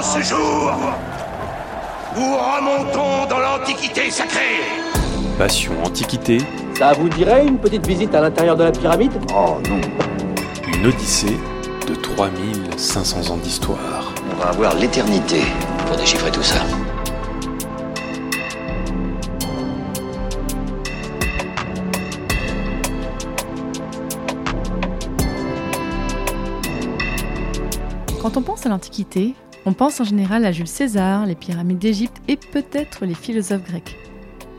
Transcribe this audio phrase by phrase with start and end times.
[0.00, 0.72] En ce jour,
[2.16, 4.62] nous remontons dans l'Antiquité sacrée.
[5.36, 6.38] Passion Antiquité,
[6.74, 9.12] Ça vous dirait une petite visite à l'intérieur de la pyramide?
[9.36, 9.78] Oh non,
[10.72, 11.36] une odyssée
[11.86, 14.14] de 3500 ans d'histoire.
[14.32, 15.42] On va avoir l'éternité
[15.86, 16.60] pour déchiffrer tout ça.
[28.22, 29.34] Quand on pense à l'Antiquité,
[29.66, 33.96] on pense en général à Jules César, les pyramides d'Égypte et peut-être les philosophes grecs.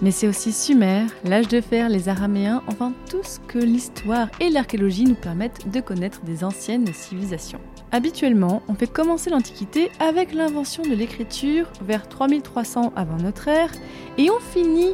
[0.02, 4.50] Mais c'est aussi Sumer, l'âge de fer, les Araméens, enfin tout ce que l'histoire et
[4.50, 7.60] l'archéologie nous permettent de connaître des anciennes civilisations.
[7.92, 13.72] Habituellement, on fait commencer l'Antiquité avec l'invention de l'écriture vers 3300 avant notre ère
[14.18, 14.94] et on finit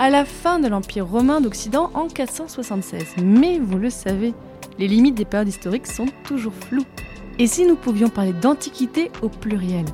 [0.00, 3.16] à la fin de l'Empire romain d'Occident en 476.
[3.22, 4.34] Mais vous le savez,
[4.78, 6.86] les limites des périodes historiques sont toujours floues.
[7.40, 9.84] Et si nous pouvions parler d'Antiquité au pluriel,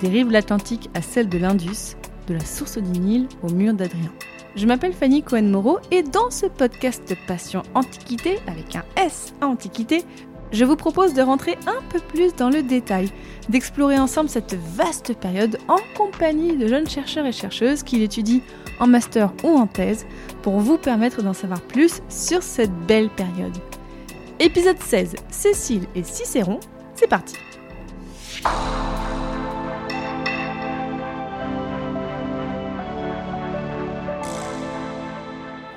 [0.00, 1.96] des rives de l'Atlantique à celles de l'Indus,
[2.28, 4.12] de la source du Nil au mur d'Adrien
[4.54, 10.04] Je m'appelle Fanny Cohen-Moreau et dans ce podcast Passion Antiquité, avec un S à Antiquité,
[10.52, 13.10] je vous propose de rentrer un peu plus dans le détail,
[13.48, 18.42] d'explorer ensemble cette vaste période en compagnie de jeunes chercheurs et chercheuses qui l'étudient
[18.78, 20.06] en master ou en thèse
[20.42, 23.56] pour vous permettre d'en savoir plus sur cette belle période.
[24.38, 26.60] Épisode 16, Cécile et Cicéron,
[27.02, 27.36] c'est parti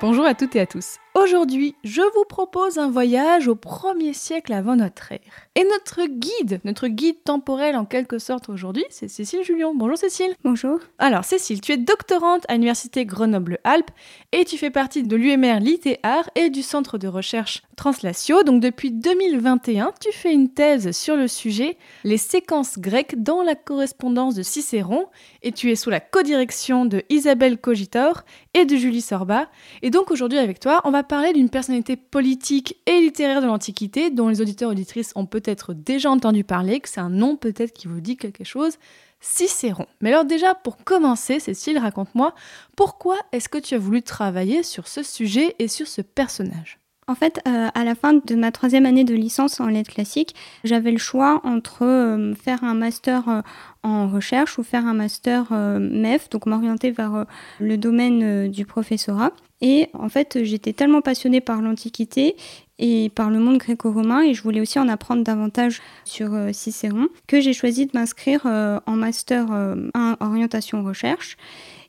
[0.00, 0.98] Bonjour à toutes et à tous.
[1.26, 5.48] Aujourd'hui, je vous propose un voyage au 1er siècle avant notre ère.
[5.56, 9.74] Et notre guide, notre guide temporel en quelque sorte aujourd'hui, c'est Cécile Julion.
[9.74, 10.36] Bonjour Cécile.
[10.44, 10.78] Bonjour.
[10.98, 13.90] Alors Cécile, tu es doctorante à l'université Grenoble-Alpes
[14.30, 18.44] et tu fais partie de l'UMR Litéar et du centre de recherche Translatio.
[18.44, 23.56] Donc depuis 2021, tu fais une thèse sur le sujet les séquences grecques dans la
[23.56, 25.06] correspondance de Cicéron
[25.42, 28.24] et tu es sous la codirection de Isabelle Cogitor
[28.56, 29.48] et de Julie Sorba.
[29.82, 34.10] Et donc aujourd'hui avec toi, on va parler d'une personnalité politique et littéraire de l'Antiquité
[34.10, 37.74] dont les auditeurs et auditrices ont peut-être déjà entendu parler, que c'est un nom peut-être
[37.74, 38.78] qui vous dit quelque chose,
[39.20, 39.86] Cicéron.
[40.00, 42.34] Mais alors déjà, pour commencer, Cécile, raconte-moi,
[42.76, 46.78] pourquoi est-ce que tu as voulu travailler sur ce sujet et sur ce personnage?
[47.08, 50.34] En fait, euh, à la fin de ma troisième année de licence en lettres classiques,
[50.64, 53.42] j'avais le choix entre euh, faire un master euh,
[53.84, 57.24] en recherche ou faire un master MEF, donc m'orienter vers
[57.60, 59.30] le domaine du professorat.
[59.60, 62.34] Et en fait, j'étais tellement passionnée par l'Antiquité
[62.80, 67.40] et par le monde gréco-romain et je voulais aussi en apprendre davantage sur Cicéron que
[67.40, 71.36] j'ai choisi de m'inscrire en master euh, 1 orientation recherche.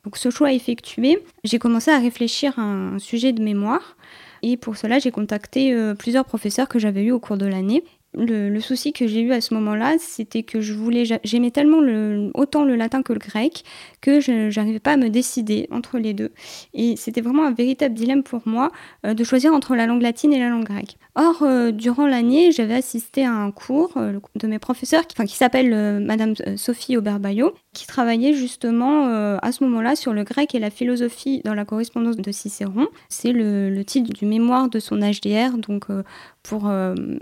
[0.04, 3.96] Donc ce choix effectué, j'ai commencé à réfléchir à un sujet de mémoire
[4.42, 7.84] et pour cela j'ai contacté euh, plusieurs professeurs que j'avais eus au cours de l'année.
[8.14, 11.80] Le, souci que j'ai eu à ce moment-là, c'était que je voulais, j'a- j'aimais tellement
[11.80, 13.64] le, autant le latin que le grec
[14.00, 16.32] que je n'arrivais pas à me décider entre les deux.
[16.72, 18.72] Et c'était vraiment un véritable dilemme pour moi
[19.04, 20.96] euh, de choisir entre la langue latine et la langue grecque.
[21.20, 25.72] Or, euh, durant l'année, j'avais assisté à un cours euh, de mes professeurs qui, s'appelle
[25.72, 29.06] euh, Madame Sophie Aubert-Baillot, qui travaillait justement
[29.40, 32.86] à ce moment-là sur le grec et la philosophie dans la correspondance de Cicéron.
[33.08, 35.86] C'est le, le titre du mémoire de son HDR, donc
[36.42, 36.70] pour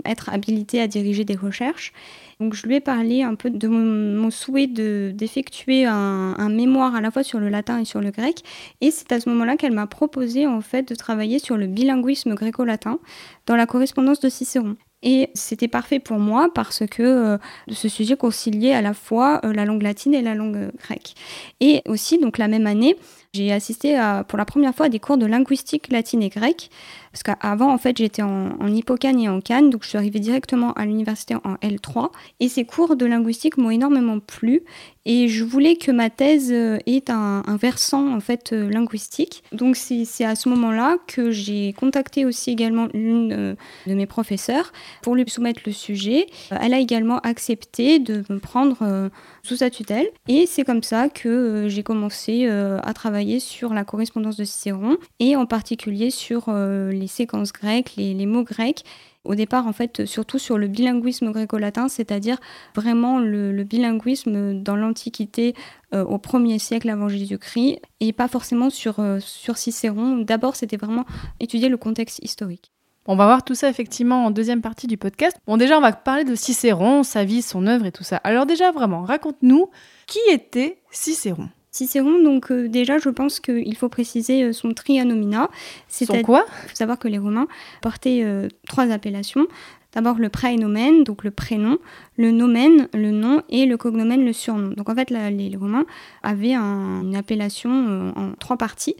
[0.05, 1.93] être habilité à diriger des recherches.
[2.39, 7.01] Donc je lui ai parlé un peu de mon, souhait de- d'effectuer un, mémoire à
[7.01, 8.43] la fois sur le latin et sur le grec.
[8.81, 12.35] Et c'est à ce moment-là qu'elle m'a proposé en fait de travailler sur le bilinguisme
[12.35, 12.99] gréco-latin
[13.45, 14.75] dans la correspondance de Cicéron.
[15.03, 17.37] Et c'était parfait pour moi parce que euh,
[17.71, 21.13] ce sujet conciliait à la fois euh, la langue latine et la langue euh, grecque.
[21.59, 22.95] Et aussi, donc la même année,
[23.33, 26.71] j'ai assisté pour la première fois à des cours de linguistique latine et grecque.
[27.17, 30.73] Parce qu'avant, en fait, j'étais en, en et en canne, donc je suis arrivée directement
[30.73, 32.11] à l'université en L3.
[32.39, 34.61] Et ces cours de linguistique m'ont énormément plu.
[35.05, 39.41] Et je voulais que ma thèse euh, ait un, versant, en fait, euh, linguistique.
[39.53, 43.55] Donc c'est à ce moment-là que j'ai contacté aussi également l'une euh,
[43.87, 46.27] de mes professeurs pour lui soumettre le sujet.
[46.51, 49.09] Elle a également accepté de me prendre
[49.43, 50.07] sous sa tutelle.
[50.27, 55.35] Et c'est comme ça que j'ai commencé à travailler sur la correspondance de Cicéron et
[55.35, 58.83] en particulier sur euh, les séquences grecques, les, mots grecs.
[59.23, 62.37] Au départ, en fait, surtout sur le bilinguisme gréco-latin, c'est-à-dire
[62.75, 65.53] vraiment le, le bilinguisme dans l'Antiquité
[65.93, 70.17] euh, au 1er siècle avant Jésus-Christ, et pas forcément sur, euh, sur Cicéron.
[70.17, 71.05] D'abord, c'était vraiment
[71.39, 72.71] étudier le contexte historique.
[73.05, 75.37] On va voir tout ça effectivement en deuxième partie du podcast.
[75.47, 78.17] Bon, déjà, on va parler de Cicéron, sa vie, son œuvre et tout ça.
[78.17, 79.69] Alors déjà, vraiment, raconte-nous
[80.07, 81.47] qui était Cicéron?
[81.77, 85.49] Cicéron, donc euh, déjà, je pense qu'il faut préciser euh, son trianomina.
[85.87, 86.45] Son C'est-à-dire quoi?
[86.63, 87.47] Il faut savoir que les Romains
[87.81, 89.45] portaient euh, trois appellations.
[89.93, 91.77] D'abord le praenomen, donc le prénom,
[92.17, 94.69] le nomen, le nom, et le cognomen, le surnom.
[94.69, 95.85] Donc en fait, les, Romains
[96.23, 98.95] avaient une appellation euh, en trois parties.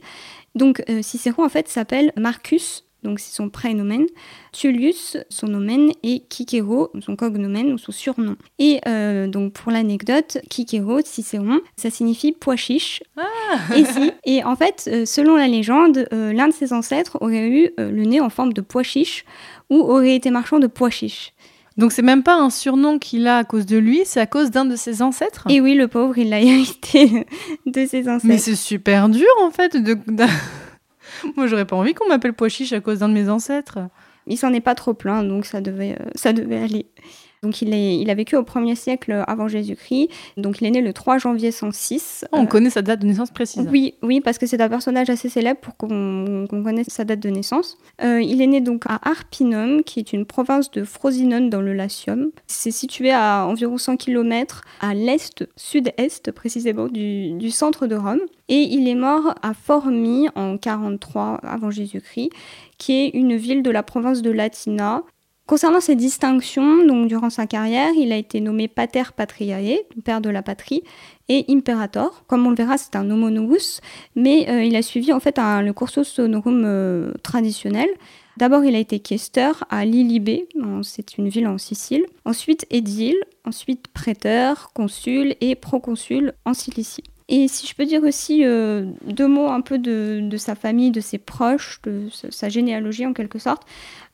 [0.54, 4.06] Donc Cicéron en fait s'appelle Marcus donc c'est son prénomen,
[4.52, 8.36] Tullius, son nomen, et Kikero, son cognomen ou son surnom.
[8.58, 13.02] Et euh, donc pour l'anecdote, Kikero, Cicéron, ça signifie pois chiche.
[13.16, 13.84] Ah et,
[14.24, 18.04] et en fait, euh, selon la légende, euh, l'un de ses ancêtres aurait eu le
[18.04, 19.24] nez en forme de pois chiche
[19.70, 21.32] ou aurait été marchand de pois chiche.
[21.76, 24.50] Donc c'est même pas un surnom qu'il a à cause de lui, c'est à cause
[24.50, 25.44] d'un de ses ancêtres?
[25.48, 27.24] Et oui, le pauvre, il l'a hérité
[27.66, 28.26] de ses ancêtres.
[28.26, 29.96] Mais c'est super dur en fait de...
[31.36, 33.78] Moi, j'aurais pas envie qu'on m'appelle pois chiche à cause d'un de mes ancêtres.
[34.26, 36.86] Il s'en est pas trop plein, donc ça devait, euh, ça devait aller.
[37.42, 40.08] Donc il, est, il a vécu au 1er siècle avant Jésus-Christ.
[40.36, 42.24] Donc il est né le 3 janvier 106.
[42.32, 43.66] on connaît sa date de naissance précise.
[43.70, 47.30] Oui, oui, parce que c'est un personnage assez célèbre pour qu'on connaisse sa date de
[47.30, 47.78] naissance.
[48.02, 51.74] Euh, il est né donc à Arpinum, qui est une province de Frosinone dans le
[51.74, 52.30] Latium.
[52.46, 58.20] C'est situé à environ 100 km à l'est, sud-est précisément du, du centre de Rome.
[58.48, 62.30] Et il est mort à Formi en 43 avant Jésus-Christ,
[62.78, 65.02] qui est une ville de la province de Latina,
[65.48, 70.28] Concernant ses distinctions, donc durant sa carrière, il a été nommé Pater Patriae, père de
[70.28, 70.82] la patrie,
[71.30, 72.22] et Imperator.
[72.26, 73.30] Comme on le verra, c'est un homo
[74.14, 77.88] mais euh, il a suivi en fait un, le cursus honorum euh, traditionnel.
[78.36, 80.46] D'abord, il a été questeur à Lilibé,
[80.82, 82.04] c'est une ville en Sicile.
[82.26, 83.16] Ensuite, édile,
[83.46, 87.04] ensuite prêteur, consul et proconsul en Cilicie.
[87.30, 91.00] Et si je peux dire aussi euh, deux mots un peu de, sa famille, de
[91.00, 93.64] ses proches, de sa généalogie en quelque sorte.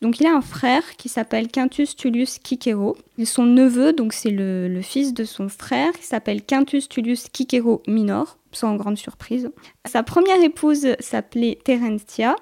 [0.02, 2.96] Donc il a un frère qui s'appelle Quintus Tullius Cicero.
[3.16, 7.82] Et son neveu, donc c'est le, fils de son frère, qui s'appelle Quintus Tullius Cicero
[7.86, 9.48] Minor, sans grande surprise.
[9.86, 12.34] Sa première épouse s'appelait Terentia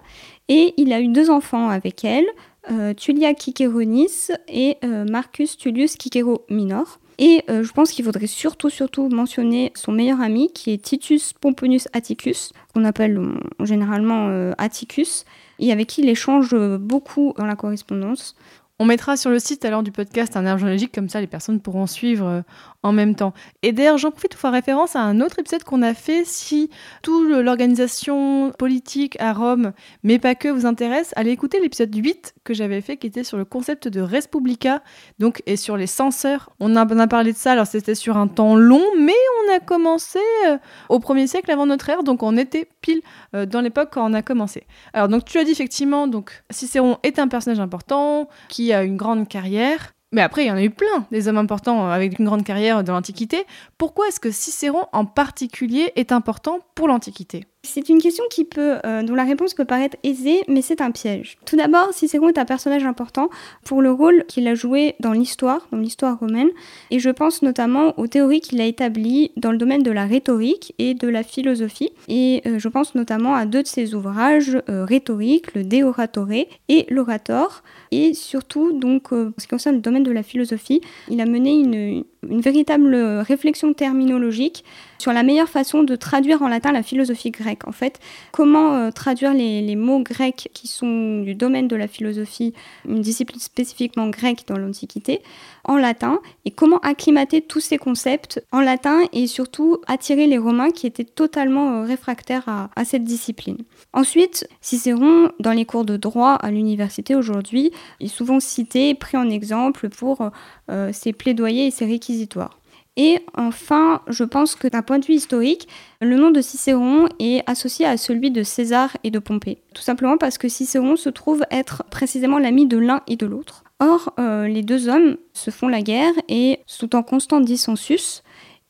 [0.48, 2.26] et il a eu deux enfants avec elle,
[2.70, 6.98] euh, Tullia Ciceronis et euh, Marcus Tullius Cicero Minor.
[7.24, 11.32] Et euh, je pense qu'il faudrait surtout, surtout mentionner son meilleur ami, qui est Titus
[11.32, 13.34] Pomponius Atticus, qu'on appelle euh,
[13.64, 15.24] généralement euh, Atticus,
[15.60, 18.34] et avec qui il échange beaucoup dans la correspondance.
[18.80, 21.60] On mettra sur le site alors du podcast un arbre généalogique, comme ça les personnes
[21.60, 22.42] pourront suivre
[22.82, 23.32] en même temps.
[23.62, 26.24] Et d'ailleurs, j'en profite pour faire référence à un autre épisode qu'on a fait.
[26.24, 26.70] Si
[27.02, 32.54] toute l'organisation politique à Rome, mais pas que, vous intéresse, allez écouter l'épisode 8 que
[32.54, 34.82] j'avais fait qui était sur le concept de Respublica
[35.18, 36.50] donc, et sur les censeurs.
[36.60, 39.12] On a, parlé de ça, alors c'était sur un temps long, mais
[39.44, 40.58] on a commencé euh,
[40.88, 43.00] au 1er siècle avant notre ère, donc on était pile
[43.34, 44.66] euh, dans l'époque quand on a commencé.
[44.92, 48.96] Alors, donc tu as dit effectivement, donc Cicéron est un personnage important qui a une
[48.96, 49.92] grande carrière.
[50.12, 52.84] Mais après, il y en a eu plein, des hommes importants avec une grande carrière
[52.84, 53.46] dans l'Antiquité.
[53.78, 57.46] Pourquoi est-ce que Cicéron en particulier est important pour l'Antiquité?
[57.64, 60.90] C'est une question qui peut, euh, dont la réponse peut paraître aisée, mais c'est un
[60.90, 61.38] piège.
[61.46, 63.30] Tout d'abord, Cicéron est un personnage important
[63.64, 66.50] pour le rôle qu'il a joué dans l'histoire, dans l'histoire romaine,
[66.90, 70.74] et je pense notamment aux théories qu'il a établies dans le domaine de la rhétorique
[70.78, 71.90] et de la philosophie.
[72.08, 76.32] Et euh, je pense notamment à deux de ses ouvrages, euh, rhétorique, le De Oratore
[76.68, 77.62] et l'Orator,
[77.92, 81.52] et surtout donc en ce qui concerne le domaine de la philosophie, il a mené
[81.54, 84.64] une, une véritable réflexion terminologique
[85.02, 87.66] sur la meilleure façon de traduire en latin la philosophie grecque.
[87.66, 87.98] En fait,
[88.30, 92.54] comment euh, traduire les, mots grecs qui sont du domaine de la philosophie,
[92.88, 95.20] une discipline spécifiquement grecque dans l'Antiquité,
[95.64, 100.70] en latin, et comment acclimater tous ces concepts en latin et surtout attirer les Romains
[100.70, 103.58] qui étaient totalement euh, réfractaires à, cette discipline.
[103.94, 109.28] Ensuite, Cicéron, dans les cours de droit à l'université aujourd'hui, est souvent cité pris en
[109.28, 110.30] exemple pour
[110.70, 112.58] euh, ses plaidoyers et ses réquisitoires.
[112.96, 115.66] Et enfin, je pense que d'un point de vue historique,
[116.00, 119.62] le nom de Cicéron est associé à celui de César et de Pompée.
[119.74, 123.64] Tout simplement parce que Cicéron se trouve être précisément l'ami de l'un et de l'autre.
[123.80, 128.22] Or, euh, les deux hommes se font la guerre et sont en constant dissensus.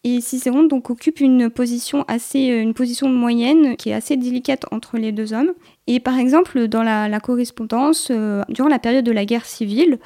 [0.05, 4.67] Et Cicéron donc occupe une position assez, euh, une position moyenne qui est assez délicate
[4.73, 5.53] entre les deux hommes.
[5.87, 10.01] Et par exemple, dans la, correspondance, euh, durant la période de la guerre civile,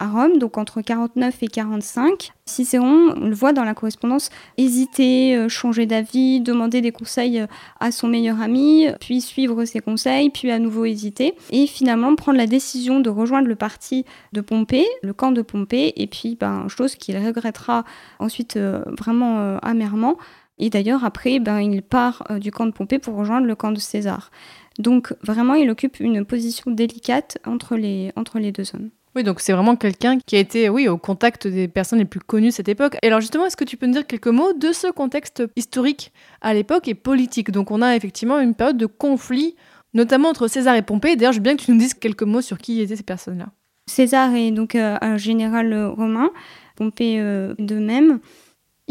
[0.00, 2.32] à Rome, donc entre 49 et 45.
[2.46, 7.46] Cicéron, on le voit dans la correspondance, hésiter, euh, changer d'avis, demander des conseils euh,
[7.78, 12.38] à son meilleur ami, puis suivre ses conseils, puis à nouveau hésiter, et finalement prendre
[12.38, 16.66] la décision de rejoindre le parti de Pompée, le camp de Pompée, et puis, ben,
[16.68, 17.84] chose qu'il regrettera
[18.18, 20.16] ensuite euh, vraiment amèrement.
[20.58, 23.78] Et d'ailleurs, après, ben, il part du camp de Pompée pour rejoindre le camp de
[23.78, 24.30] César.
[24.78, 28.90] Donc, vraiment, il occupe une position délicate entre les, entre les deux hommes.
[29.16, 32.20] Oui, donc c'est vraiment quelqu'un qui a été, oui, au contact des personnes les plus
[32.20, 32.96] connues de cette époque.
[33.02, 36.12] Et alors justement, est-ce que tu peux nous dire quelques mots de ce contexte historique
[36.40, 37.50] à l'époque et politique?
[37.50, 39.56] Donc on a effectivement une période de conflit,
[39.94, 41.16] notamment entre César et Pompée.
[41.16, 43.48] D'ailleurs, je veux bien que tu nous dises quelques mots sur qui étaient ces personnes-là.
[43.88, 46.30] César est donc un général romain,
[46.76, 48.20] Pompée de même.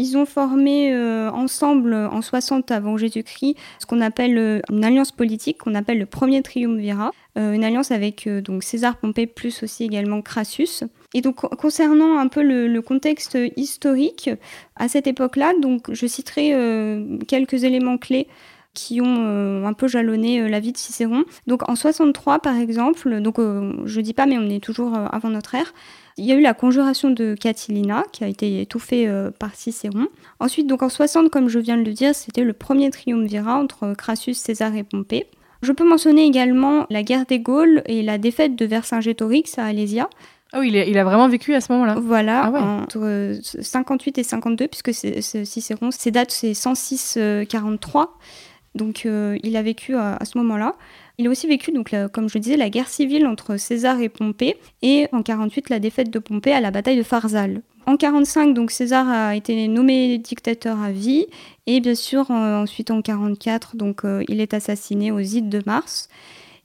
[0.00, 0.94] Ils ont formé
[1.32, 6.42] ensemble en 60 avant Jésus-Christ ce qu'on appelle une alliance politique qu'on appelle le premier
[6.42, 10.84] triumvirat, une alliance avec donc César Pompée plus aussi également Crassus.
[11.12, 14.30] Et donc concernant un peu le, contexte historique
[14.76, 18.26] à cette époque-là, donc je citerai euh, quelques éléments clés
[18.74, 21.24] qui ont euh, un peu jalonné euh, la vie de Cicéron.
[21.46, 25.54] Donc en 63 par exemple, donc je dis pas mais on est toujours avant notre
[25.56, 25.74] ère,
[26.20, 30.06] il y a eu la conjuration de Catilina qui a été étouffée par Cicéron.
[30.38, 33.94] Ensuite donc en 60 comme je viens de le dire, c'était le premier triumvirat entre
[33.94, 35.26] Crassus, César et Pompée.
[35.62, 40.08] Je peux mentionner également la guerre des Gaules et la défaite de Vercingétorix à Alésia.
[40.52, 41.96] Ah oui, il a, vraiment vécu à ce moment-là.
[42.00, 48.06] Voilà, ah entre 58 et 52, puisque Cicéron, ses dates, c'est 106-43.
[48.74, 50.76] Donc euh, il a vécu à, ce moment-là.
[51.18, 54.56] Il a aussi vécu, donc, comme je disais, la guerre civile entre César et Pompée,
[54.80, 57.60] et en 48, la défaite de Pompée à la bataille de Pharsale.
[57.86, 61.26] En 45, donc César a été nommé dictateur à vie,
[61.66, 66.08] et bien sûr, ensuite en 44, donc euh, il est assassiné aux ides de Mars.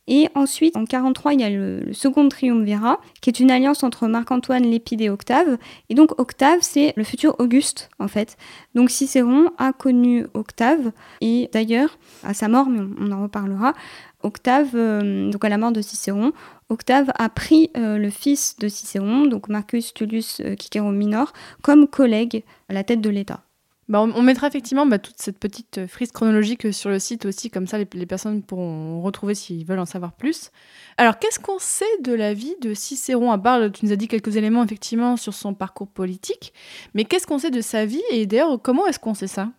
[0.07, 4.07] Et ensuite, en 43, il y a le, second triumvirat, qui est une alliance entre
[4.07, 5.57] Marc-Antoine, Lépide et Octave.
[5.89, 8.37] Et donc Octave, c'est le futur Auguste, en fait.
[8.75, 13.73] Donc Cicéron a connu Octave, et d'ailleurs, à sa mort, mais on, en reparlera,
[14.21, 16.33] Octave, euh, donc à la mort de Cicéron,
[16.69, 21.87] Octave a pris euh, le fils de Cicéron, donc Marcus Tullius euh, Cicéron Minor, comme
[21.87, 23.41] collègue à la tête de l'État.
[23.87, 27.51] Bah, on, mettra effectivement bah, toute cette petite euh, frise chronologique sur le site aussi,
[27.51, 30.49] comme ça les, personnes pourront retrouver s'ils veulent en savoir plus.
[30.97, 33.31] Alors, qu'est-ce qu'on sait de la vie de Cicéron?
[33.31, 36.51] À part, tu nous as dit quelques éléments effectivement sur son parcours politique,
[36.95, 38.01] mais qu'est-ce qu'on sait de sa vie?
[38.09, 39.51] Et d'ailleurs, comment est-ce qu'on sait ça?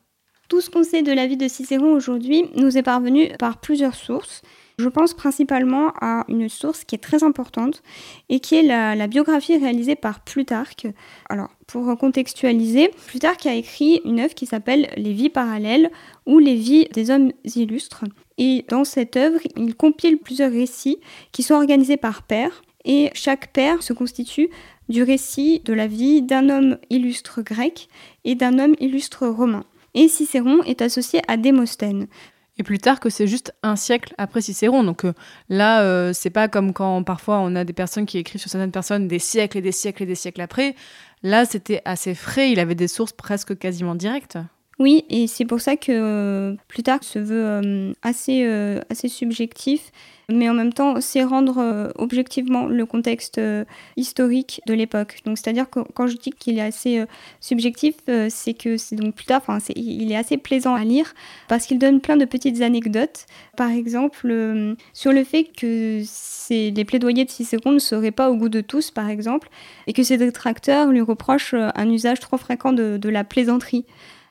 [0.49, 3.95] Tout ce qu'on sait de la vie de Cicéron aujourd'hui nous est parvenu par plusieurs
[3.95, 4.43] sources.
[4.79, 7.83] Je pense principalement à une source qui est très importante
[8.29, 10.87] et qui est la, biographie réalisée par Plutarque.
[11.31, 15.91] Alors, pour contextualiser, Plutarque a écrit une œuvre qui s'appelle Les vies parallèles
[16.27, 18.05] ou Les vies des hommes illustres.
[18.37, 20.99] Et dans cette œuvre, il compile plusieurs récits
[21.33, 22.63] qui sont organisés par père.
[22.85, 24.51] Et chaque père se constitue
[24.91, 27.89] du récit de la vie d'un homme illustre grec
[28.25, 29.65] et d'un homme illustre romain.
[29.95, 32.09] Et Cicéron est associé à Démosthène.
[32.59, 34.83] Et plus tard que c'est juste un siècle après Cicéron.
[34.83, 35.13] Donc euh,
[35.49, 38.73] là, euh, c'est pas comme quand parfois on a des personnes qui écrivent sur certaines
[38.73, 40.75] personnes des siècles et des siècles et des siècles après.
[41.23, 44.39] Là, c'était assez frais, il avait des sources presque quasiment directes.
[44.79, 48.45] Oui, et c'est pour ça que euh, Plutarque se veut assez,
[48.91, 49.91] assez subjectif
[50.29, 53.65] mais en même temps, c'est rendre euh, objectivement le contexte euh,
[53.97, 55.19] historique de l'époque.
[55.25, 57.07] Donc, c'est-à-dire que quand je dis qu'il est assez euh,
[57.41, 57.95] subjectif,
[58.29, 59.43] c'est que c'est donc plus tard,
[59.75, 61.15] il est assez plaisant à lire
[61.49, 63.27] parce qu'il donne plein de petites anecdotes.
[63.57, 66.03] Par exemple, sur le fait que
[66.51, 69.49] les plaidoyers de Cicéron ne seraient pas au goût de tous, par exemple,
[69.87, 73.85] et que ses détracteurs lui reprochent un usage trop fréquent de la plaisanterie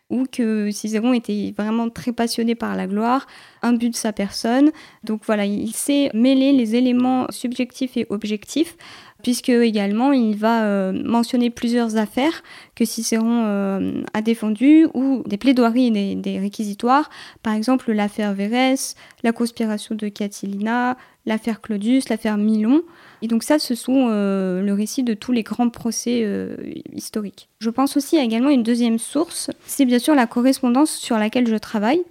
[0.09, 3.25] ou que Cicéron était vraiment très passionné par la gloire,
[3.63, 4.71] un but de sa personne.
[5.03, 8.77] Donc voilà, il sait mêler les éléments subjectifs et objectifs,
[9.23, 12.43] puisque également il va euh, mentionner plusieurs affaires
[12.75, 17.09] que Cicéron euh, a défendues, ou des plaidoiries et des, réquisitoires,
[17.41, 22.83] par exemple l'affaire Vérès, la conspiration de Catilina, l'affaire Claudius, l'affaire Milon.
[23.25, 26.55] Et donc ça, ce sont euh, le récit de tous les grands procès euh,
[26.93, 27.49] historiques.
[27.57, 31.47] Je pense aussi à également une deuxième source, c'est bien sûr la correspondance sur laquelle
[31.47, 32.03] je travaille.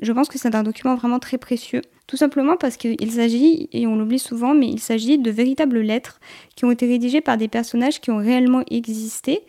[0.00, 3.86] Je pense que c'est un document vraiment très précieux, tout simplement parce qu'il s'agit, et
[3.86, 6.20] on l'oublie souvent, mais il s'agit de véritables lettres
[6.56, 9.42] qui ont été rédigées par des personnages qui ont réellement existé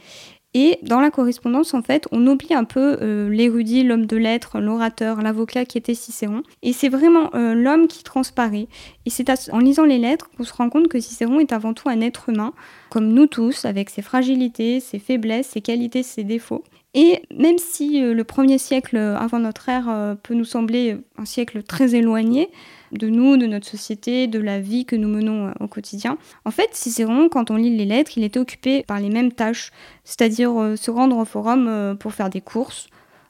[0.54, 4.60] et dans la correspondance, en fait, on oublie un peu euh, l'érudit, l'homme de lettres,
[4.60, 6.44] l'orateur, l'avocat qui était Cicéron.
[6.62, 8.68] Et c'est vraiment euh, l'homme qui transparaît.
[9.06, 11.90] Et c'est en lisant les lettres qu'on se rend compte que Cicéron est avant tout
[11.90, 12.54] un être humain,
[12.92, 16.64] comme nous tous, avec ses fragilités, ses faiblesses, ses qualités, ses défauts.
[16.94, 21.64] Et même si euh, le premier siècle avant notre ère peut nous sembler un siècle
[21.64, 22.50] très éloigné,
[22.94, 26.18] de nous, de notre société, de la vie que nous menons euh, au quotidien.
[26.46, 29.72] En fait, Cicéron, quand on lit les lettres, il était occupé par les mêmes tâches,
[30.04, 32.88] c'est-à-dire euh, se rendre au forum euh, pour faire des courses,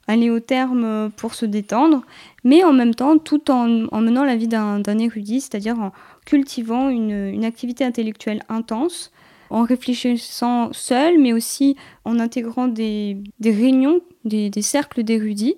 [0.07, 2.01] aller au terme pour se détendre,
[2.43, 5.93] mais en même temps tout en, menant la vie d'un érudit, c'est-à-dire en
[6.25, 9.13] cultivant une, activité intellectuelle intense,
[9.53, 15.55] en réfléchissant seul, mais aussi en intégrant des, réunions, des cercles d'érudits.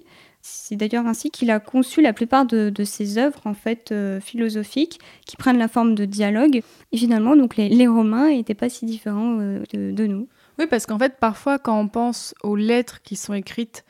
[0.48, 5.00] C'est d'ailleurs ainsi qu'il a conçu la plupart de, ses œuvres en fait euh, philosophiques
[5.26, 6.62] qui prennent la forme de dialogue.
[6.92, 10.28] Et finalement, donc les, Romains n'étaient pas si différents euh, de, nous.
[10.60, 13.86] Oui, parce qu'en fait, parfois, quand on pense aux lettres qui sont écrites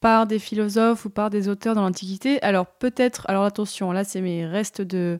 [0.00, 2.42] par des philosophes ou par des auteurs dans l'Antiquité.
[2.42, 5.18] Alors peut-être, alors attention, là c'est mes restes de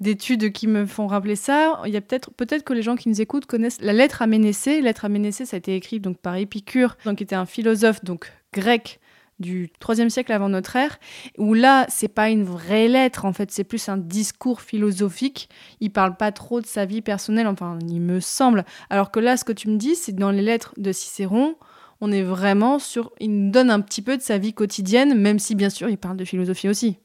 [0.00, 1.80] d'études qui me font rappeler ça.
[1.86, 4.26] Il y a peut-être peut-être que les gens qui nous écoutent connaissent la lettre à
[4.26, 4.82] Ménécée.
[4.82, 8.04] Lettre à Ménécée, ça a été écrit donc par Épicure, donc qui était un philosophe
[8.04, 9.00] donc grec
[9.38, 10.98] du 3 siècle avant notre ère,
[11.38, 15.48] où là, c'est pas une vraie lettre, en fait, c'est plus un discours philosophique.
[15.80, 18.64] Il parle pas trop de sa vie personnelle, enfin, il me semble.
[18.90, 21.56] Alors que là, ce que tu me dis, c'est dans les lettres de Cicéron,
[22.00, 23.12] on est vraiment sur.
[23.20, 25.98] Il nous donne un petit peu de sa vie quotidienne, même si, bien sûr, il
[25.98, 26.98] parle de philosophie aussi.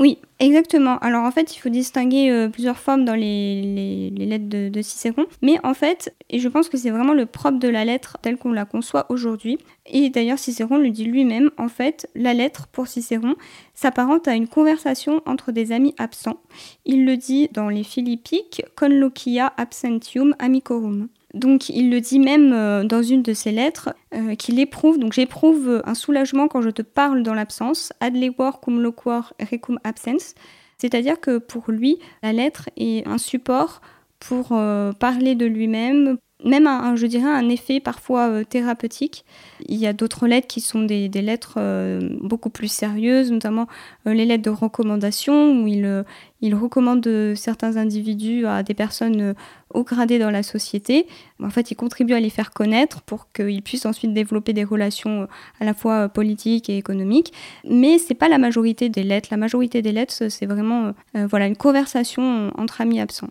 [0.00, 0.96] Oui, exactement.
[1.00, 5.26] Alors en fait, il faut distinguer euh, plusieurs formes dans les, lettres de, Cicéron.
[5.42, 8.36] Mais en fait, et je pense que c'est vraiment le propre de la lettre telle
[8.36, 9.58] qu'on la conçoit aujourd'hui.
[9.86, 13.34] Et d'ailleurs, Cicéron le dit lui-même, en fait, la lettre pour Cicéron
[13.74, 16.40] s'apparente à une conversation entre des amis absents.
[16.84, 21.08] Il le dit dans les Philippiques, conloquia absentium amicorum.
[21.34, 25.12] Donc il le dit même euh, dans une de ses lettres euh, qu'il éprouve, donc
[25.12, 30.34] j'éprouve un soulagement quand je te parle dans l'absence, adlewar cum loquor recum absens,
[30.78, 33.82] c'est-à-dire que pour lui, la lettre est un support
[34.20, 39.24] pour euh, parler de lui-même, même un, je dirais un effet parfois euh, thérapeutique.
[39.66, 43.66] Il y a d'autres lettres qui sont des, lettres euh, beaucoup plus sérieuses, notamment
[44.06, 49.34] euh, les lettres de recommandation, où il, recommande certains individus à des personnes
[49.74, 51.06] haut gradées dans la société.
[51.42, 55.26] En fait, il contribue à les faire connaître pour qu'ils puissent ensuite développer des relations
[55.60, 57.32] à la fois politiques et économiques.
[57.68, 59.28] Mais c'est pas la majorité des lettres.
[59.32, 63.30] La majorité des lettres, c'est vraiment voilà, une conversation entre amis absents.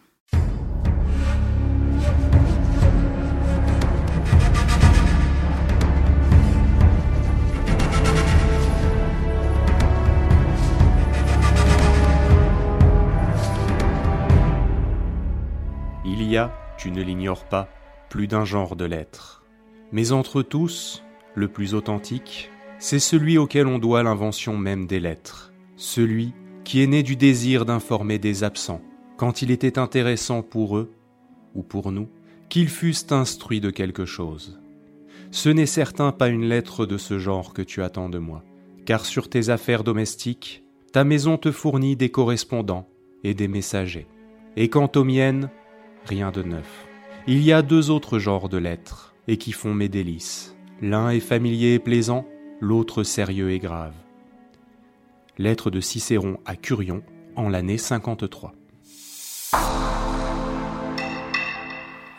[16.28, 17.70] Il y a, tu ne l'ignores pas,
[18.10, 19.46] plus d'un genre de lettres.
[19.94, 21.02] Mais entre tous,
[21.36, 26.34] le plus authentique, c'est celui auquel on doit l'invention même des lettres, celui
[26.66, 28.82] qui est né du désir d'informer des absents,
[29.16, 30.92] quand il était intéressant pour eux,
[31.56, 32.10] ou pour nous,
[32.50, 34.60] qu'ils fussent instruits de quelque chose.
[35.32, 38.44] Ce n'est certain pas une lettre de ce genre que tu attends de moi,
[38.86, 42.90] car sur tes affaires domestiques, ta maison te fournit des correspondants
[43.24, 44.08] et des messagers.
[44.58, 45.50] Et quant aux miennes,
[46.08, 46.88] rien de neuf.
[47.28, 50.56] Il y a deux autres genres de lettres, et qui font mes délices.
[50.82, 52.26] L'un est familier et plaisant,
[52.62, 53.94] l'autre sérieux et grave.
[55.38, 57.04] Lettre de Cicéron à Curion
[57.36, 58.54] en l'année 53.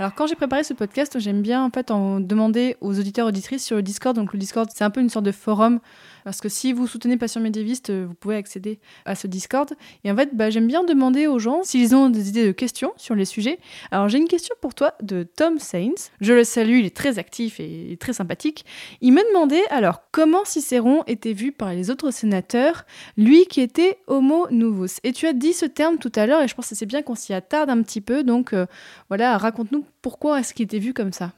[0.01, 3.65] Alors quand j'ai préparé ce podcast, j'aime bien en fait en demander aux auditeurs auditrices
[3.65, 4.15] sur le Discord.
[4.15, 5.81] Donc le Discord, c'est un peu une sorte de forum
[6.29, 9.73] parce que si vous soutenez Passion médiéviste, vous pouvez accéder à ce Discord.
[10.05, 12.93] Et en fait, bah, j'aime bien demander aux gens s'ils ont des idées de questions
[12.99, 13.59] sur les sujets.
[13.91, 16.11] Alors j'ai une question pour toi de Tom Sainz.
[16.21, 18.67] Je le salue, il est très actif et très sympathique.
[19.01, 22.85] Il me demandait alors comment Cicéron était vu par les autres sénateurs,
[23.17, 24.99] lui qui était homo novus?
[25.05, 27.01] Et tu as dit ce terme tout à l'heure et je pense que c'est bien
[27.01, 28.23] qu'on s'y attarde un petit peu.
[28.23, 28.67] Donc euh,
[29.09, 31.33] voilà, raconte-nous pourquoi est-ce qu'il était vu comme ça?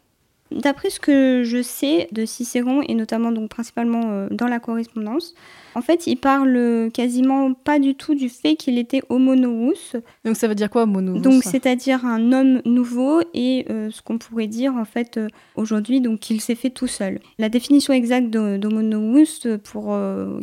[0.51, 5.35] D'après ce que je sais de Cicéron, et notamment donc principalement euh, dans la correspondance,
[5.77, 9.95] en fait, il parle quasiment pas du tout du fait qu'il était homo novus.
[10.25, 14.03] Donc ça veut dire quoi homo novus Donc c'est-à-dire un homme nouveau et euh, ce
[14.03, 17.21] qu'on pourrait dire en fait euh, aujourd'hui donc qu'il s'est fait tout seul.
[17.39, 19.97] La définition exacte d'homo novus pour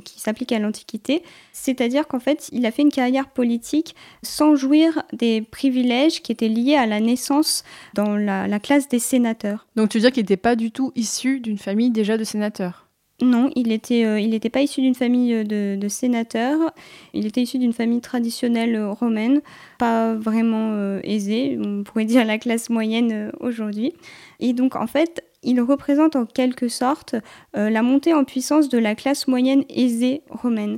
[0.06, 5.04] qui s'applique à l'Antiquité, c'est-à-dire qu'en fait, il a fait une carrière politique sans jouir
[5.12, 9.68] des privilèges qui étaient liés à la naissance dans la, la classe des sénateurs.
[9.76, 12.88] Donc tu veux dire qu'il n'était pas du tout issu d'une famille déjà de sénateurs
[13.20, 16.72] non, il n'était euh, pas issu d'une famille euh, de, sénateurs,
[17.16, 19.42] il était issu d'une famille traditionnelle euh, romaine,
[19.80, 23.94] pas vraiment aisée, on pourrait dire la classe moyenne aujourd'hui.
[24.40, 27.16] Et donc en fait, il représente en quelque sorte
[27.54, 30.78] la montée en puissance de la classe moyenne aisée romaine.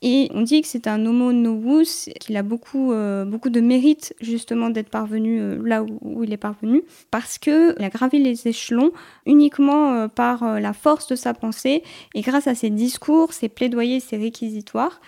[0.00, 4.14] Et on dit que c'est un homo novus, qu'il a beaucoup, euh, beaucoup de mérite
[4.20, 8.92] justement d'être parvenu euh, là où, il est parvenu, parce qu'il a gravi les échelons
[9.26, 11.82] uniquement euh, par la force de sa pensée
[12.14, 15.00] et grâce à ses discours, ses plaidoyers, ses réquisitoires.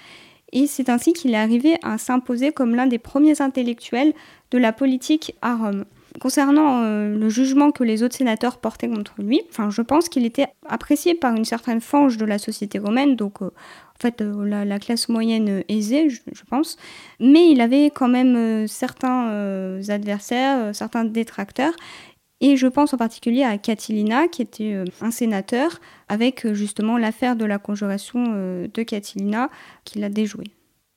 [0.52, 4.12] Et c'est ainsi qu'il est arrivé à s'imposer comme l'un des premiers intellectuels
[4.50, 5.84] de la politique à Rome.
[6.20, 11.14] Concernant le jugement que les autres sénateurs portaient contre lui, je pense qu'il était apprécié
[11.14, 13.38] par une certaine fange de la société romaine, donc
[14.00, 16.76] en fait euh, la, classe moyenne euh, aisée, je, pense.
[17.20, 19.28] Mais il avait quand même euh, certains
[19.88, 21.74] adversaires, certains détracteurs.
[22.40, 27.44] Et je pense en particulier à Catilina, qui était un sénateur, avec justement l'affaire de
[27.44, 29.50] la conjuration de Catilina,
[29.84, 30.46] qu'il a déjouée.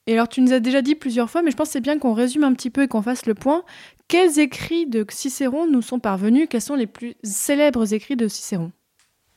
[0.07, 1.99] Et alors, tu nous as déjà dit plusieurs fois, mais je pense que c'est bien
[1.99, 3.63] qu'on résume un petit peu et qu'on fasse le point.
[4.07, 6.47] Quels écrits de Cicéron nous sont parvenus?
[6.49, 8.71] Quels sont les plus célèbres écrits de Cicéron?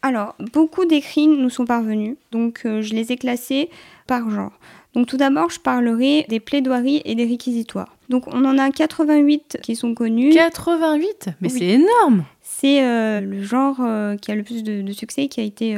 [0.03, 3.71] Alors, beaucoup d'écrits nous sont parvenus, donc euh, je les ai classés
[4.07, 4.53] par genre.
[4.95, 7.95] Donc tout d'abord, je parlerai des plaidoiries et des réquisitoires.
[8.09, 10.31] Donc on en a 88 qui sont connus.
[10.31, 15.25] 88 Mais c'est énorme C'est euh, le genre euh, qui a le plus de, succès
[15.25, 15.77] et qui a été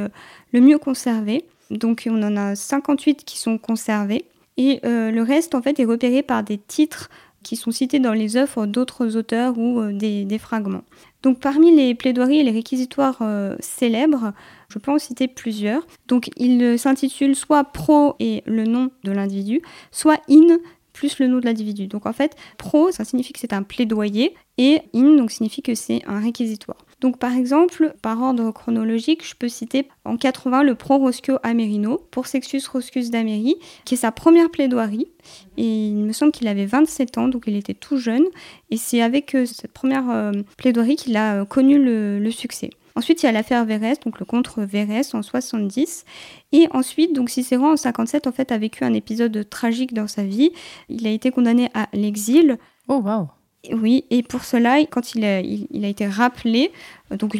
[0.51, 1.43] le mieux conservé.
[1.71, 4.25] Donc on en a 58 qui sont conservés.
[4.57, 7.09] Et le reste, en fait, est repéré par des titres
[7.43, 10.83] qui sont cités dans les œuvres d'autres auteurs ou des fragments.
[11.21, 14.33] Donc parmi les plaidoiries et les réquisitoires euh, célèbres,
[14.69, 15.85] je peux en citer plusieurs.
[16.07, 20.57] Donc il s'intitule soit pro et le nom de l'individu, soit in
[20.99, 21.87] plus le nom de l'individu.
[21.87, 25.73] Donc en fait, pro, ça signifie que c'est un plaidoyer et in, donc signifie que
[25.73, 26.85] c'est un réquisitoire.
[26.99, 32.01] Donc par exemple, par ordre chronologique, je peux citer en 80 le Pro Roscio Amerino
[32.11, 35.07] pour Sextus Roscius d'Améry, qui est sa première plaidoirie.
[35.55, 38.25] Et il me semble qu'il avait 27 ans, donc il était tout jeune.
[38.69, 42.71] Et c'est avec euh, cette première euh, plaidoirie qu'il a euh, connu le, succès.
[42.99, 46.03] Ensuite, il y a l'affaire Vérès, donc le contre Vérès en 70.
[46.51, 50.23] Et ensuite, donc Cicéron en 57, en fait, a vécu un épisode tragique dans sa
[50.23, 50.51] vie.
[50.89, 52.57] Il a été condamné à l'exil.
[52.89, 53.29] Oh, waouh
[53.71, 56.71] oui, et pour cela, quand il a, il, a été rappelé,
[57.11, 57.37] donc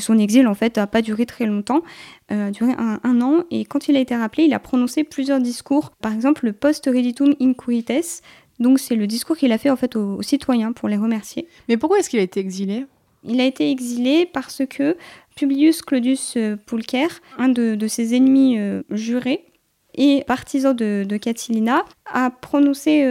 [0.00, 1.82] son exil en fait n'a pas duré très longtemps,
[2.32, 5.38] euh, a duré un, an, et quand il a été rappelé, il a prononcé plusieurs
[5.38, 8.20] discours, par exemple le post reditum incurites,
[8.58, 11.46] donc c'est le discours qu'il a fait en fait aux, citoyens pour les remercier.
[11.68, 12.86] Mais pourquoi est-ce qu'il a été exilé?
[13.24, 14.96] Il a été exilé parce que
[15.36, 18.58] Publius Claudius euh, Pulcher, un de, ses ennemis
[18.90, 19.46] jurés,
[19.94, 23.04] et partisan de, Catilina, a prononcé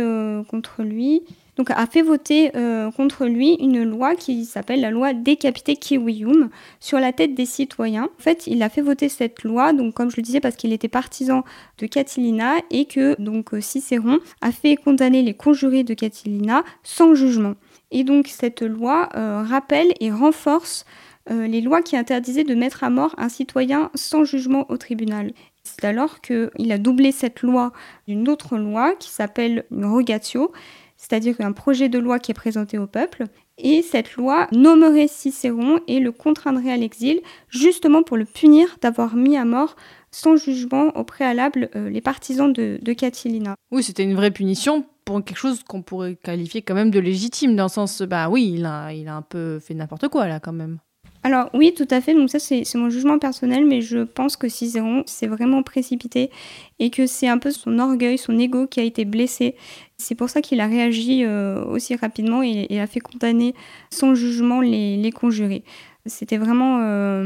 [0.50, 1.24] contre lui
[1.60, 6.50] donc a fait voter euh, contre lui une loi qui s'appelle la loi Décapité Kiwium
[6.80, 8.06] sur la tête des citoyens.
[8.06, 10.72] En fait, il a fait voter cette loi, donc comme je le disais, parce qu'il
[10.72, 11.44] était partisan
[11.78, 17.14] de Catilina et que donc euh, Cicéron a fait condamner les conjurés de Catilina sans
[17.14, 17.56] jugement.
[17.92, 20.86] Et donc cette loi euh, rappelle et renforce
[21.32, 25.32] les lois qui interdisaient de mettre à mort un citoyen sans jugement au tribunal.
[25.64, 27.72] C'est alors qu'il a doublé cette loi
[28.08, 30.52] d'une autre loi qui s'appelle rogatio,
[30.98, 33.26] c'est-à-dire un projet de loi qui est présenté au peuple.
[33.58, 39.16] Et cette loi nommerait Cicéron et le contraindrait à l'exil, justement pour le punir d'avoir
[39.16, 39.76] mis à mort
[40.12, 43.56] sans jugement au préalable euh, les partisans de, de Catilina.
[43.72, 47.56] Oui, c'était une vraie punition pour quelque chose qu'on pourrait qualifier quand même de légitime,
[47.56, 50.40] dans le sens, bah oui, il a, il a un peu fait n'importe quoi là
[50.40, 50.78] quand même.
[51.24, 52.14] Alors oui, tout à fait.
[52.14, 56.30] Donc ça, c'est mon jugement personnel, mais je pense que Cicéron s'est vraiment précipité
[56.78, 59.56] et que c'est un peu son orgueil, son ego qui a été blessé.
[59.98, 63.56] C'est pour ça qu'il a réagi euh, aussi rapidement et, a fait condamner
[63.90, 65.64] sans jugement les, conjurés.
[66.06, 67.24] C'était vraiment euh,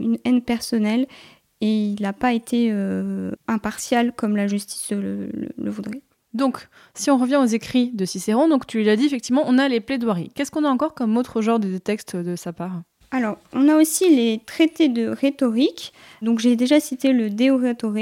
[0.00, 1.06] une haine personnelle
[1.60, 6.00] et il n'a pas été euh, impartial comme la justice le, voudrait.
[6.34, 9.68] Donc, si on revient aux écrits de Cicéron, donc tu l'as dit, effectivement, on a
[9.68, 10.30] les plaidoiries.
[10.34, 12.82] Qu'est-ce qu'on a encore comme autre genre de textes de sa part?
[13.10, 15.94] Alors, on a aussi les traités de rhétorique.
[16.20, 17.94] Donc, j'ai déjà cité le De Oratore,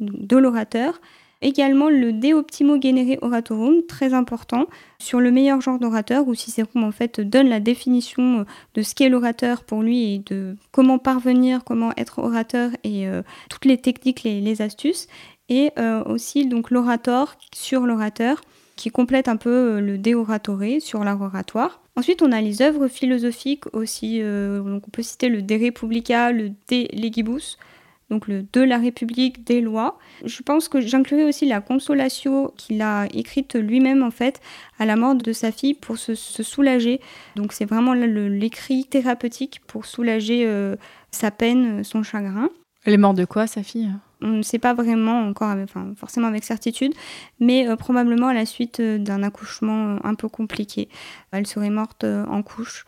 [0.00, 1.00] de l'orateur.
[1.42, 4.66] Également le De Optimo Genere Oratorum, très important,
[4.98, 9.10] sur le meilleur genre d'orateur, où Cicéron en fait donne la définition de ce qu'est
[9.10, 13.20] l'orateur pour lui et de comment parvenir, comment être orateur et euh,
[13.50, 15.06] toutes les techniques, les, astuces.
[15.48, 18.40] Et euh, aussi donc l'orateur sur l'orateur,
[18.76, 21.80] qui complète un peu euh, le De Oratore sur l'art oratoire.
[21.96, 24.20] Ensuite, on a les œuvres philosophiques aussi.
[24.20, 27.58] Euh, on peut citer le De Republica, le De Legibus,
[28.10, 29.98] donc le De la République des lois.
[30.24, 34.40] Je pense que j'inclurai aussi la Consolatio qu'il a écrite lui-même en fait
[34.78, 37.00] à la mort de sa fille pour se, soulager.
[37.36, 40.50] Donc c'est vraiment l'écrit thérapeutique pour soulager
[41.12, 42.50] sa peine, son chagrin.
[42.84, 43.92] Elle est morte de quoi, sa fille?
[44.24, 46.94] On ne sait pas vraiment encore, enfin, forcément avec certitude,
[47.40, 50.88] mais euh, probablement à la suite euh, d'un accouchement euh, un peu compliqué.
[51.30, 52.86] Elle serait morte en couche.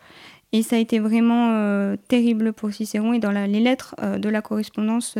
[0.53, 3.11] Et ça a été vraiment terrible pour Cicéron.
[3.11, 5.17] Et dans les lettres de la correspondance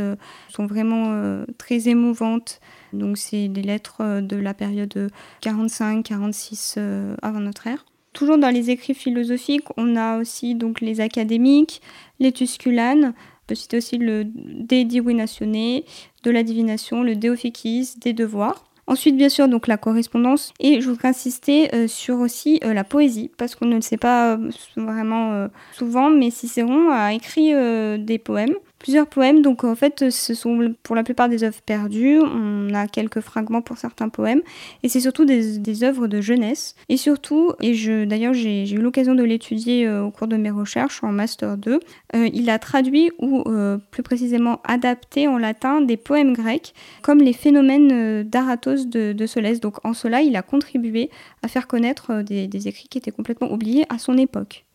[0.48, 2.62] sont vraiment très émouvantes.
[2.94, 5.12] Donc c'est des lettres de la période
[5.44, 6.80] 45-46
[7.22, 7.84] avant notre ère.
[8.14, 11.82] Toujours dans les écrits philosophiques, on a aussi donc les académiques,
[12.20, 13.14] les tusculanes,
[13.48, 15.82] peut citer aussi le De Divinationne,
[16.24, 18.64] de la divination, le De Officis, des devoirs.
[18.90, 20.54] Ensuite, bien sûr, donc la correspondance.
[20.62, 23.98] Et je voudrais insister euh, sur aussi euh, la poésie, parce qu'on ne le sait
[23.98, 27.54] pas euh, vraiment souvent, mais Cicéron a écrit
[28.00, 29.42] des poèmes plusieurs poèmes.
[29.42, 32.20] Donc en fait, ce sont pour la plupart des œuvres perdues.
[32.20, 34.42] On a quelques fragments pour certains poèmes.
[34.84, 36.76] Et c'est surtout des, des, œuvres de jeunesse.
[36.90, 40.52] Et surtout, et je d'ailleurs j'ai eu l'occasion de l'étudier euh, au cours de mes
[40.52, 41.80] recherches en Master 2,
[42.16, 47.20] euh, il a traduit ou euh, plus précisément adapté en latin des poèmes grecs comme
[47.20, 49.60] les phénomènes d'Aratos de, Solès.
[49.60, 51.10] Donc en cela, il a contribué
[51.44, 54.67] à faire connaître des écrits qui étaient complètement oubliés à son époque.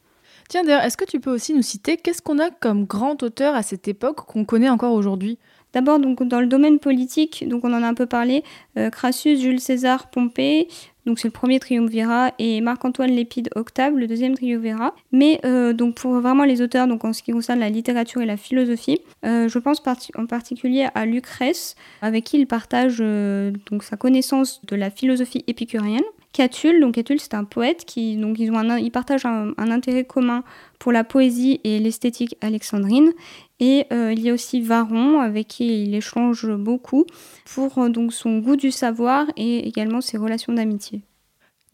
[0.49, 3.55] Tiens, d'ailleurs, est-ce que tu peux aussi nous citer qu'est-ce qu'on a comme grand auteur
[3.55, 5.39] à cette époque qu'on connaît encore aujourd'hui?
[5.73, 8.45] D'abord, donc dans le domaine politique, donc on en a un peu parlé,
[8.77, 10.69] euh, Crassus, Jules César, Pompée,
[11.07, 14.95] donc c'est le premier triumvirat, et Marc-Antoine Lépide, Octave, le deuxième triumvirat.
[15.13, 18.27] Mais euh, donc pour vraiment les auteurs, donc en ce qui concerne la littérature et
[18.27, 19.83] la philosophie, euh, je pense
[20.17, 26.03] en particulier à Lucrèce, avec qui il partage donc sa connaissance de la philosophie épicurienne.
[26.33, 30.05] Catulle, donc Catulle c'est un poète qui donc ils ont un, ils partagent un, intérêt
[30.05, 30.45] commun
[30.79, 33.13] pour la poésie et l'esthétique alexandrine
[33.61, 37.05] et euh, il y a aussi Varon avec qui il échange beaucoup
[37.45, 41.03] pour euh, donc son goût du savoir et également ses relations d'amitié.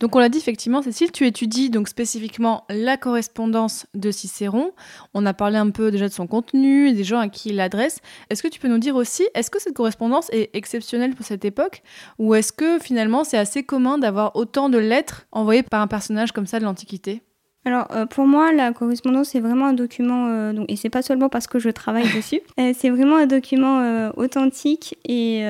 [0.00, 4.70] Donc on l'a dit effectivement, Cécile, tu étudies donc spécifiquement la correspondance de Cicéron.
[5.12, 7.98] On a parlé un peu déjà de son contenu, des gens à qui il l'adresse.
[8.30, 11.44] Est-ce que tu peux nous dire aussi, est-ce que cette correspondance est exceptionnelle pour cette
[11.44, 11.82] époque?
[12.18, 16.30] Ou est-ce que finalement c'est assez commun d'avoir autant de lettres envoyées par un personnage
[16.30, 17.22] comme ça de l'Antiquité?
[17.68, 21.02] Alors euh, pour moi, la correspondance c'est vraiment un document, euh, donc, et c'est pas
[21.02, 25.44] seulement parce que je travaille dessus, euh, c'est vraiment un document authentique et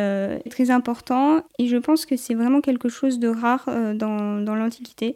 [0.50, 1.42] très important.
[1.58, 5.14] Et je pense que c'est vraiment quelque chose de rare dans, dans l'Antiquité,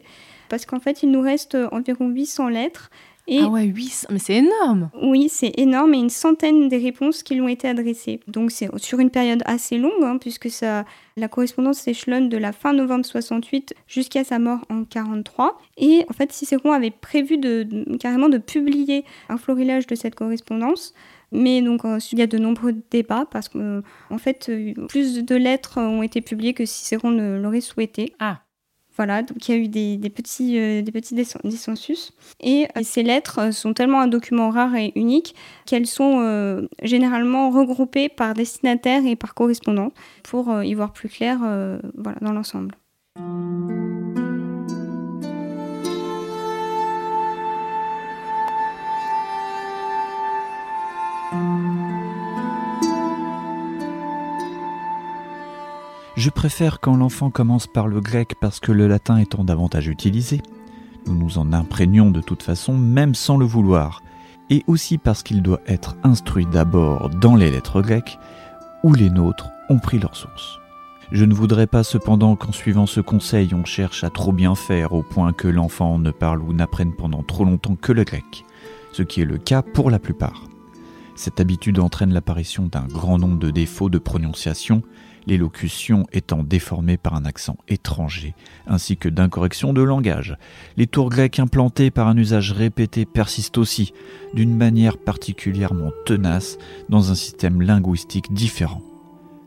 [0.49, 2.89] parce qu'en fait il nous reste environ 800 lettres
[3.29, 7.35] ah ouais, 800, mais c'est énorme Oui, c'est énorme et une centaine des réponses qui
[7.35, 8.19] lui ont été adressées.
[8.27, 12.51] Donc c'est sur une période assez longue, hein, puisque ça, la correspondance s'échelonne de la
[12.51, 15.57] fin novembre 68 jusqu'à sa mort en 43.
[15.77, 20.93] Et en fait, Cicéron avait prévu de, carrément de publier un florilège de cette correspondance.
[21.31, 21.81] Mais donc,
[22.11, 23.81] il y a de nombreux débats parce qu'en
[24.11, 28.13] en fait, euh, plus de lettres ont été publiées que Cicéron ne l'aurait souhaité.
[28.19, 28.41] Ah.
[28.95, 32.11] Voilà, donc il y a eu des, petits, euh, des petits dissensus.
[32.39, 37.49] Et euh, ces lettres sont tellement un document rare et unique qu'elles sont euh, généralement
[37.49, 39.91] regroupées par destinataire et par correspondant
[40.23, 41.39] pour y voir plus clair
[41.95, 42.75] voilà, dans l'ensemble.
[56.23, 60.39] Je préfère quand l'enfant commence par le grec parce que le latin étant davantage utilisé,
[61.05, 64.01] nous nous en imprégnons de toute façon même sans le vouloir,
[64.49, 68.17] et aussi parce qu'il doit être instruit d'abord dans les lettres grecques,
[68.85, 70.59] où les nôtres ont pris leur source.
[71.11, 74.93] Je ne voudrais pas cependant qu'en suivant ce conseil on cherche à trop bien faire
[74.93, 78.45] au point que l'enfant ne parle ou n'apprenne pendant trop longtemps que le grec,
[78.93, 80.45] ce qui est le cas pour la plupart.
[81.15, 84.83] Cette habitude entraîne l'apparition d'un grand nombre de défauts de prononciation
[85.27, 88.35] l'élocution étant déformée par un accent étranger,
[88.67, 90.37] ainsi que d'incorrection de langage.
[90.77, 93.93] Les tours grecques implantées par un usage répété persistent aussi,
[94.33, 96.57] d'une manière particulièrement tenace,
[96.89, 98.81] dans un système linguistique différent.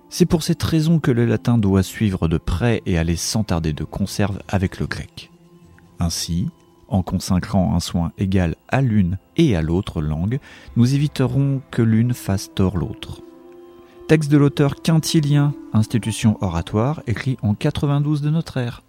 [0.09, 3.73] C'est pour cette raison que le latin doit suivre de près et aller sans tarder
[3.73, 5.31] de conserve avec le grec.
[5.99, 6.49] Ainsi,
[6.89, 10.39] en consacrant un soin égal à l'une et à l'autre langue,
[10.77, 13.23] nous éviterons que l'une fasse tort l'autre.
[14.09, 18.83] Texte de l'auteur Quintilien, institution oratoire, écrit en 92 de notre ère.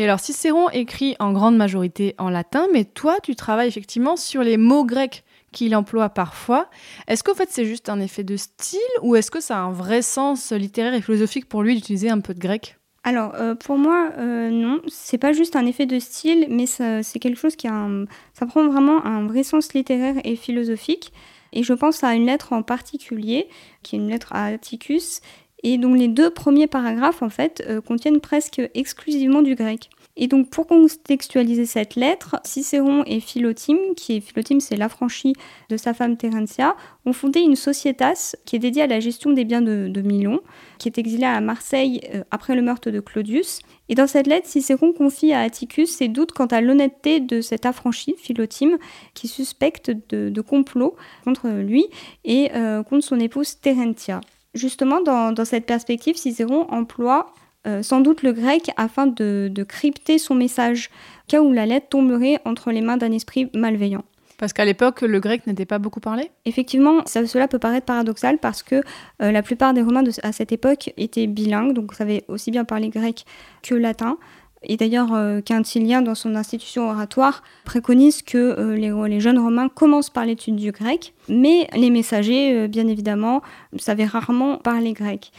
[0.00, 4.42] Et alors Cicéron écrit en grande majorité en latin, mais toi tu travailles effectivement sur
[4.42, 6.70] les mots grecs qu'il emploie parfois.
[7.06, 9.72] Est-ce qu'en fait c'est juste un effet de style ou est-ce que ça a un
[9.72, 12.79] vrai sens littéraire et philosophique pour lui d'utiliser un peu de grec?
[13.02, 17.18] Alors, euh, pour moi, euh, non, c'est pas juste un effet de style, mais c'est
[17.18, 21.12] quelque chose qui a un, ça prend vraiment un vrai sens littéraire et philosophique.
[21.52, 23.48] Et je pense à une lettre en particulier,
[23.82, 25.22] qui est une lettre à Atticus,
[25.62, 29.90] et dont les deux premiers paragraphes, en fait, euh, contiennent presque exclusivement du grec.
[30.16, 35.34] Et donc pour contextualiser cette lettre, Cicéron et Philotime, qui est Philotime c'est l'affranchi
[35.68, 39.44] de sa femme Terentia, ont fondé une sociétas qui est dédiée à la gestion des
[39.44, 40.40] biens de, Milon,
[40.78, 43.60] qui est exilée à Marseille euh, après le meurtre de Claudius.
[43.88, 47.64] Et dans cette lettre, Cicéron confie à Atticus ses doutes quant à l'honnêteté de cet
[47.64, 48.78] affranchi, Philotime,
[49.14, 51.86] qui suspecte de, complot contre lui
[52.24, 54.20] et euh, contre son épouse Terentia.
[54.54, 57.32] Justement, dans cette perspective, Cicéron emploie
[57.66, 60.90] euh, sans doute le grec afin de, crypter son message,
[61.28, 64.04] cas où la lettre tomberait entre les mains d'un esprit malveillant.
[64.38, 66.30] Parce qu'à l'époque, le grec n'était pas beaucoup parlé?
[66.46, 68.76] Effectivement, cela peut paraître paradoxal parce que
[69.20, 72.88] euh, la plupart des Romains à cette époque étaient bilingues, donc savaient aussi bien parler
[72.88, 73.26] grec
[73.62, 74.16] que latin.
[74.62, 80.10] Et d'ailleurs, euh, Quintilien, dans son institution oratoire, préconise que les, les, jeunes Romains commencent
[80.10, 83.42] par l'étude du grec, mais les messagers, bien évidemment,
[83.78, 85.32] savaient rarement parler grec.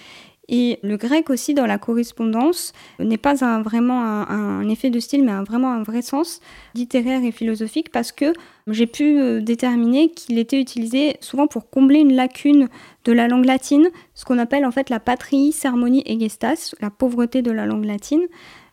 [0.54, 5.24] Et le grec aussi dans la correspondance n'est pas un, vraiment un, effet de style,
[5.24, 6.42] mais vraiment un vrai sens
[6.76, 8.34] littéraire et philosophique parce que
[8.68, 12.68] j'ai pu euh, déterminer qu'il était utilisé souvent pour combler une lacune
[13.06, 16.90] de la langue latine, ce qu'on appelle en fait la patrie, sermonie et gestas, la
[16.90, 18.28] pauvreté de la langue latine.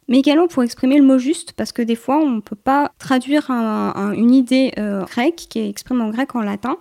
[0.08, 2.90] mais également pour exprimer le mot juste, parce que des fois on ne peut pas
[2.98, 4.72] traduire une idée
[5.06, 6.76] grecque qui est exprimée en grec en latin.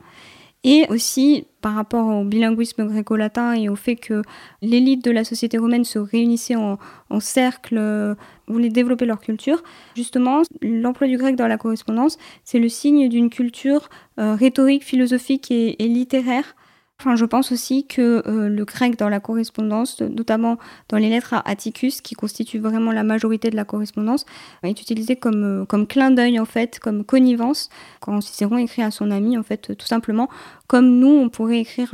[0.68, 4.22] Et aussi par rapport au bilinguisme gréco-latin et au fait que
[4.62, 6.78] l'élite de la société romaine se réunissait en,
[7.20, 8.16] cercle,
[8.48, 9.64] voulait développer leur culture,
[9.96, 15.76] justement, l'emploi du grec dans la correspondance, c'est le signe d'une culture rhétorique, philosophique et
[15.80, 16.56] littéraire
[17.06, 20.58] Je pense aussi que euh, le grec dans la correspondance, notamment
[20.90, 24.26] dans les lettres à Atticus, qui constituent vraiment la majorité de la correspondance,
[24.64, 28.90] est utilisé comme, euh, comme clin d'œil, en fait, comme connivence, quand Cicéron écrit à
[28.90, 30.28] son ami, en fait, tout simplement,
[30.66, 31.94] comme nous, on pourrait écrire,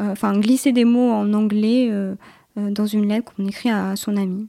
[0.00, 1.90] enfin, glisser des mots en anglais
[2.56, 4.48] euh, dans une lettre qu'on écrit à son ami.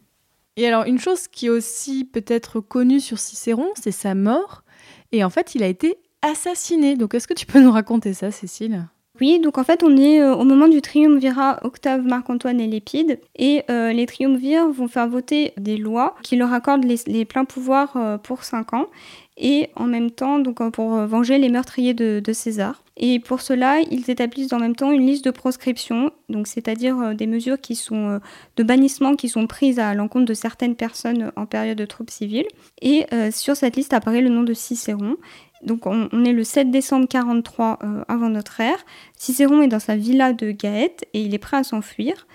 [0.58, 4.64] Et alors, une chose qui est aussi peut-être connue sur Cicéron, c'est sa mort.
[5.12, 6.96] Et en fait, il a été assassiné.
[6.96, 8.88] Donc, est-ce que tu peux nous raconter ça, Cécile?
[9.22, 13.20] Oui, donc en fait, on est euh, au moment du triumvirat Octave, Marc-Antoine et Lépide,
[13.38, 17.96] et euh, les triumvirs vont faire voter des lois qui leur accordent les, pleins pouvoirs
[17.96, 18.88] euh, pour 5 ans,
[19.38, 22.84] et en même temps, donc pour venger les meurtriers de, César.
[22.98, 27.28] Et pour cela, ils établissent en même temps une liste de proscription, donc c'est-à-dire des
[27.28, 28.22] mesures qui sont
[28.56, 32.48] de bannissement qui sont prises à l'encontre de certaines personnes en période de troupes civiles.
[32.82, 35.18] Et sur cette liste apparaît le nom de Cicéron.
[35.66, 38.86] Donc on, est le 7 décembre 43 euh, avant notre ère.
[39.18, 42.28] Cicéron est dans sa villa de Gaète et il est prêt à s'enfuir.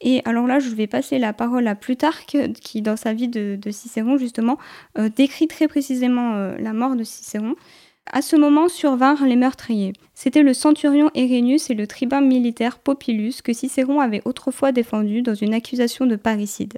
[0.00, 3.58] Et alors là, je vais passer la parole à Plutarque, qui dans sa vie de,
[3.70, 4.58] Cicéron, justement,
[4.98, 7.54] euh, décrit très précisément euh, la mort de Cicéron.
[8.12, 9.92] À ce moment survinrent les meurtriers.
[10.14, 15.34] C'était le centurion Erénius et le tribun militaire Popilus que Cicéron avait autrefois défendu dans
[15.34, 16.74] une accusation de parricide.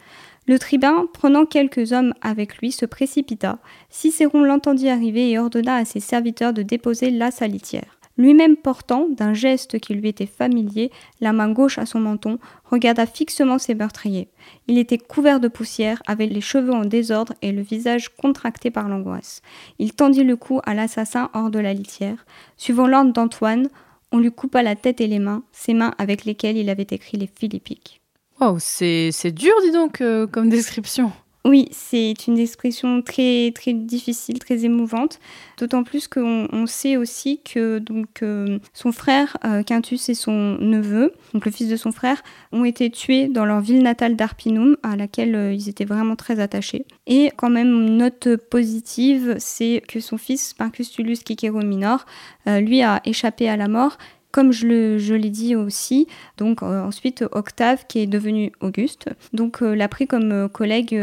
[0.46, 3.58] Le tribun, prenant quelques hommes avec lui, se précipita.
[3.90, 7.97] Cicéron l'entendit arriver et ordonna à ses serviteurs de déposer la salitière.
[8.18, 13.06] Lui-même portant, d'un geste qui lui était familier, la main gauche à son menton, regarda
[13.06, 14.28] fixement ses meurtriers.
[14.66, 18.88] Il était couvert de poussière, avait les cheveux en désordre et le visage contracté par
[18.88, 19.40] l'angoisse.
[19.78, 22.26] Il tendit le cou à l'assassin hors de la litière.
[22.56, 23.68] Suivant l'ordre d'Antoine,
[24.10, 27.18] on lui coupa la tête et les mains, ses mains avec lesquelles il avait écrit
[27.18, 28.00] les Philippiques.
[28.40, 31.12] Wow, c'est dur, dis donc, euh, comme description.
[31.44, 35.18] Oui, c'est une description très très difficile, très émouvante.
[35.56, 41.12] D'autant plus qu'on sait aussi que donc euh, son frère euh, Quintus et son neveu,
[41.32, 42.22] donc le fils de son frère,
[42.52, 46.84] ont été tués dans leur ville natale d'Arpinum, à laquelle ils étaient vraiment très attachés.
[47.06, 52.04] Et quand même note positive, c'est que son fils Marcus Tullius Cicero Minor,
[52.46, 53.96] lui a échappé à la mort
[54.32, 59.74] comme je, l'ai dit aussi, donc euh, ensuite Octave qui est devenu Auguste, donc euh,
[59.74, 60.94] l'a pris comme euh, collègue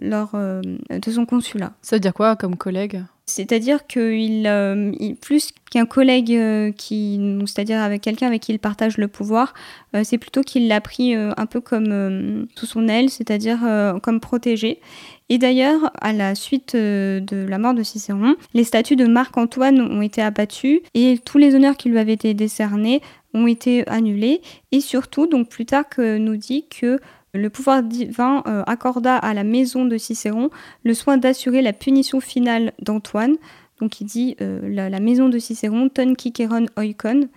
[0.00, 1.72] lors de son consulat.
[1.82, 3.02] Ça veut dire quoi comme collègue?
[3.28, 4.50] C'est-à-dire qu'il,
[5.20, 9.54] plus qu'un collègue qui, c'est-à-dire avec quelqu'un avec qui il partage le pouvoir,
[10.02, 13.58] c'est plutôt qu'il l'a pris un peu comme sous son aile, c'est-à-dire
[14.02, 14.80] comme protégé.
[15.30, 19.80] Et d'ailleurs, à la suite euh, de la mort de Cicéron, les statues de Marc-Antoine
[19.80, 23.02] ont été abattues et tous les honneurs qui lui avaient été décernés
[23.34, 24.40] ont été annulés.
[24.72, 26.98] Et surtout, donc Plutarque nous dit que
[27.34, 30.50] le pouvoir divin euh, accorda à la maison de Cicéron
[30.84, 33.36] le soin d'assurer la punition finale d'Antoine.
[33.80, 37.28] Donc il dit euh, la, maison de Cicéron, ton kikeron oikon,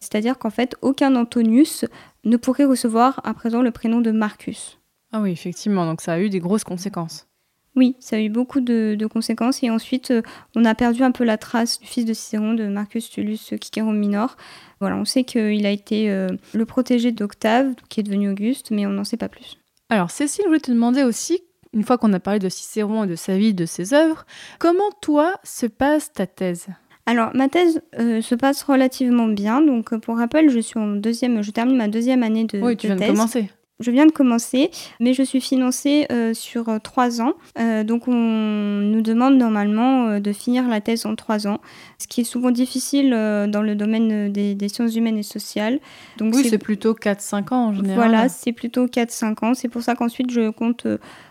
[0.00, 1.84] c'est-à-dire qu'en fait aucun Antonius
[2.24, 4.78] ne pourrait recevoir à présent le prénom de Marcus.
[5.12, 7.28] Ah oui, effectivement, donc ça a eu des grosses conséquences.
[7.76, 10.22] Oui, ça a eu beaucoup de, conséquences et ensuite euh,
[10.54, 13.92] on a perdu un peu la trace du fils de Cicéron, de Marcus Tullius Cicéron
[13.92, 14.36] Minor.
[14.80, 18.86] Voilà, on sait qu'il a été euh, le protégé d'Octave, qui est devenu Auguste, mais
[18.86, 19.58] on n'en sait pas plus.
[19.90, 21.40] Alors Cécile, je voulais te demander aussi,
[21.72, 24.24] une fois qu'on a parlé de Cicéron et de sa vie, de ses œuvres,
[24.58, 26.68] comment toi se passe ta thèse?
[27.06, 29.60] Alors, ma thèse euh, se passe relativement bien.
[29.60, 32.86] Donc, pour rappel, je suis en deuxième, je termine ma deuxième année de, oui, tu
[32.86, 33.50] viens de commencer.
[33.80, 37.34] Je viens de commencer, mais je suis financée euh, sur euh, trois ans.
[37.58, 41.60] Euh, donc on nous demande normalement de finir la thèse en trois ans,
[41.98, 45.80] ce qui est souvent difficile dans le domaine des, sciences humaines et sociales.
[46.18, 47.96] Donc oui, c'est plutôt 4-5 ans en général.
[47.96, 49.54] Voilà, c'est plutôt 4-5 ans.
[49.54, 50.86] C'est pour ça qu'ensuite je compte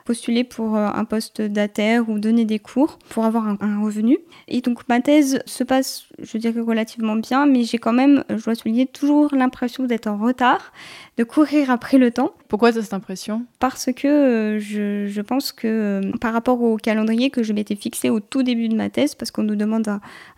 [0.06, 4.18] postuler pour un poste d'ATER ou donner des cours pour avoir un, un, revenu.
[4.48, 8.44] Et donc ma thèse se passe, je dirais, relativement bien, mais j'ai quand même, je
[8.44, 10.72] dois souligner, toujours l'impression d'être en retard
[11.18, 12.34] de courir après le temps.
[12.48, 13.46] Pourquoi tu as cette impression?
[13.60, 18.10] Parce que euh, je, pense que euh, par rapport au calendrier que je m'étais fixé
[18.10, 19.88] au tout début de ma thèse, parce qu'on nous demande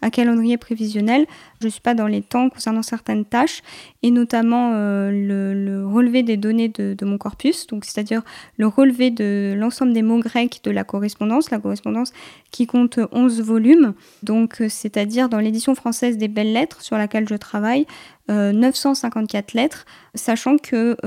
[0.01, 1.25] un, calendrier prévisionnel,
[1.65, 3.63] je ne suis pas dans les temps concernant certaines tâches,
[4.03, 8.21] et notamment euh, le, relevé des données de, mon corpus, donc c'est-à-dire
[8.57, 12.13] le relevé de l'ensemble des mots grecs de la correspondance, la correspondance
[12.51, 17.27] qui compte 11 volumes, donc euh, c'est-à-dire dans l'édition française des belles lettres sur laquelle
[17.27, 17.87] je travaille,
[18.27, 19.85] 954 lettres,
[20.15, 20.97] sachant que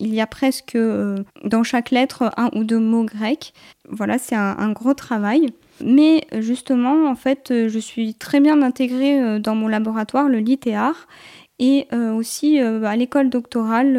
[0.00, 0.76] il y a presque
[1.44, 3.54] dans chaque lettre un ou deux mots grecs.
[3.88, 5.52] Voilà, c'est un gros travail.
[5.84, 10.38] Mais justement, en fait, euh, je suis très bien intégrée euh, dans mon laboratoire, le
[10.38, 11.06] LITEAR,
[11.58, 13.96] et euh, aussi à l'école doctorale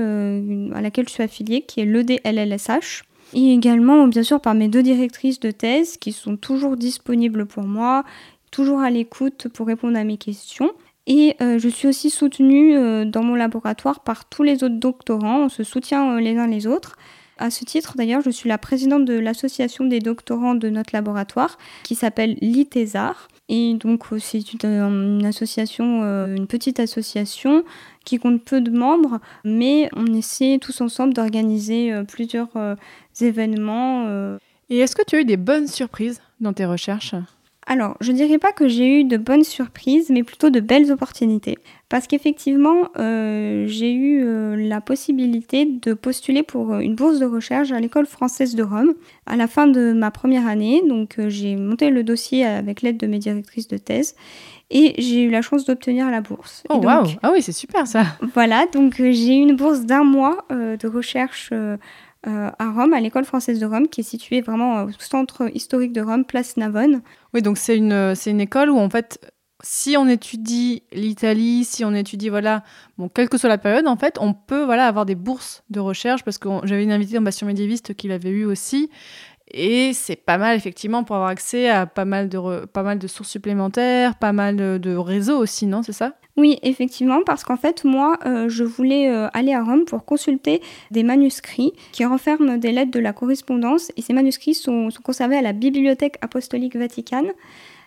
[0.76, 3.04] à laquelle je suis affiliée, qui est l'EDLLSH.
[3.34, 7.64] Et également, bien sûr, par mes deux directrices de thèse, qui sont toujours disponibles pour
[7.64, 8.04] moi,
[8.52, 10.72] toujours à l'écoute pour répondre à mes questions.
[11.08, 12.76] Et je suis aussi soutenue
[13.08, 16.96] dans mon laboratoire par tous les autres doctorants, on se soutient les uns les autres.
[17.40, 21.58] À ce titre, d'ailleurs, je suis la présidente de l'association des doctorants de notre laboratoire
[21.84, 23.28] qui s'appelle l'ITESAR.
[23.50, 27.64] Et donc, c'est une, association, euh, une petite association
[28.06, 32.76] qui compte peu de membres, mais on essaie tous ensemble d'organiser euh, plusieurs euh,
[33.22, 34.08] événements.
[34.70, 37.16] Et est-ce que tu as eu des bonnes surprises dans tes recherches?
[37.70, 41.58] Alors, je dirais pas que j'ai eu de bonnes surprises, mais plutôt de belles opportunités.
[41.90, 47.26] Parce qu'effectivement, euh, j'ai eu euh, la possibilité de postuler pour euh, une bourse de
[47.26, 48.94] recherche à l'école française de Rome
[49.26, 50.82] à la fin de ma première année.
[50.88, 54.16] Donc, j'ai monté le dossier avec l'aide de mes directrices de thèse
[54.70, 56.64] et j'ai eu la chance d'obtenir la bourse.
[56.70, 60.46] Oh waouh Ah oui, c'est super ça Voilà, donc j'ai eu une bourse d'un mois
[60.50, 61.52] de recherche
[62.26, 65.94] euh, à Rome, à l'école française de Rome, qui est située vraiment au centre historique
[65.94, 67.02] de Rome, place Navone.
[67.34, 69.20] Oui, donc c'est une, c'est une école où en fait,
[69.64, 72.64] si on étudie l'Italie, si on étudie, voilà,
[72.98, 75.80] bon, quelle que soit la période, en fait, on peut voilà, avoir des bourses de
[75.80, 78.90] recherche, parce que j'avais une invitée en Bastion médiéviste qui l'avait eu aussi,
[79.52, 83.08] et c'est pas mal, effectivement, pour avoir accès à pas mal de, pas mal de
[83.08, 86.14] sources supplémentaires, pas mal de réseaux aussi, non C'est ça?
[86.38, 90.62] Oui, effectivement, parce qu'en fait, moi, euh, je voulais euh, aller à Rome pour consulter
[90.92, 95.42] des manuscrits qui renferment des lettres de la correspondance, et ces manuscrits sont, conservés à
[95.42, 97.32] la Bibliothèque apostolique vaticane.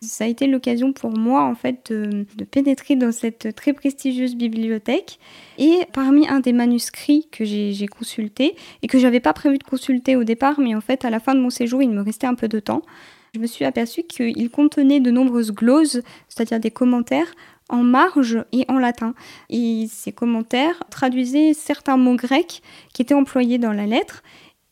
[0.03, 5.19] Ça a été l'occasion pour moi, en fait, de, pénétrer dans cette très prestigieuse bibliothèque.
[5.59, 10.17] Et parmi un des manuscrits que j'ai consulté, et que j'avais pas prévu de consulter
[10.17, 12.35] au départ, mais en fait, à la fin de mon séjour, il me restait un
[12.35, 12.83] peu de temps,
[13.35, 17.33] je me suis aperçue qu'il contenait de nombreuses gloses, c'est-à-dire des commentaires
[17.69, 19.15] en marge et en latin.
[19.49, 24.23] Et ces commentaires traduisaient certains mots grecs qui étaient employés dans la lettre.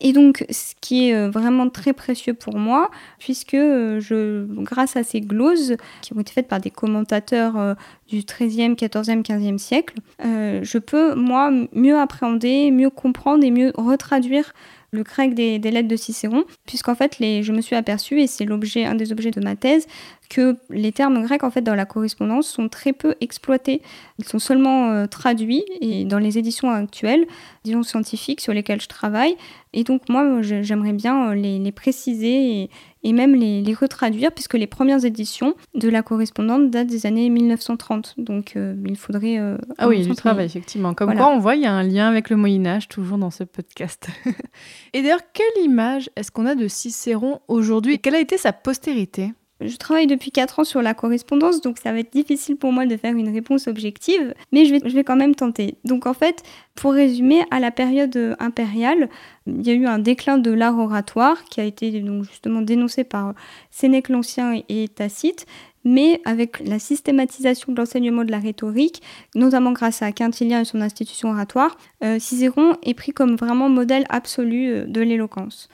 [0.00, 4.96] Et donc, ce qui est euh, vraiment très précieux pour moi, puisque euh, je, grâce
[4.96, 7.74] à ces gloses qui ont été faites par des commentateurs euh,
[8.08, 14.52] du XIIIe, XIVe, XVe siècle, je peux, moi, mieux appréhender, mieux comprendre et mieux retraduire
[14.90, 18.44] le grec des, lettres de Cicéron, puisqu'en fait, les, je me suis aperçue, et c'est
[18.44, 19.86] l'objet, un des objets de ma thèse,
[20.30, 23.82] que les termes grecs, en fait, dans la correspondance, sont très peu exploités.
[24.18, 27.26] Ils sont seulement euh, traduits, et dans les éditions actuelles,
[27.64, 29.36] disons scientifiques, sur lesquelles je travaille.
[29.74, 32.70] Et donc, moi, j'aimerais bien euh, les, préciser
[33.08, 38.16] et même les, retraduire, puisque les premières éditions de la correspondante datent des années 1930.
[38.18, 39.38] Donc euh, il faudrait...
[39.38, 40.92] Euh, ah oui, du travail, effectivement.
[40.92, 43.30] Comme quoi, on voit, il y a un lien avec le Moyen Âge, toujours dans
[43.30, 44.08] ce podcast.
[44.92, 47.94] et d'ailleurs, quelle image est-ce qu'on a de Cicéron aujourd'hui?
[47.94, 49.32] Et quelle a été sa postérité?
[49.60, 52.86] Je travaille depuis 4 ans sur la correspondance, donc ça va être difficile pour moi
[52.86, 55.76] de faire une réponse objective, mais je vais, quand même tenter.
[55.84, 56.42] Donc en fait,
[56.74, 59.08] pour résumer, à la période impériale,
[59.46, 63.04] il y a eu un déclin de l'art oratoire qui a été donc justement dénoncé
[63.04, 63.34] par
[63.70, 65.46] Sénèque l'Ancien et Tacite,
[65.84, 69.02] mais avec la systématisation de l'enseignement de la rhétorique,
[69.34, 74.04] notamment grâce à Quintilien et son institution oratoire, euh, Cicéron est pris comme vraiment modèle
[74.08, 75.68] absolu euh, de l'éloquence.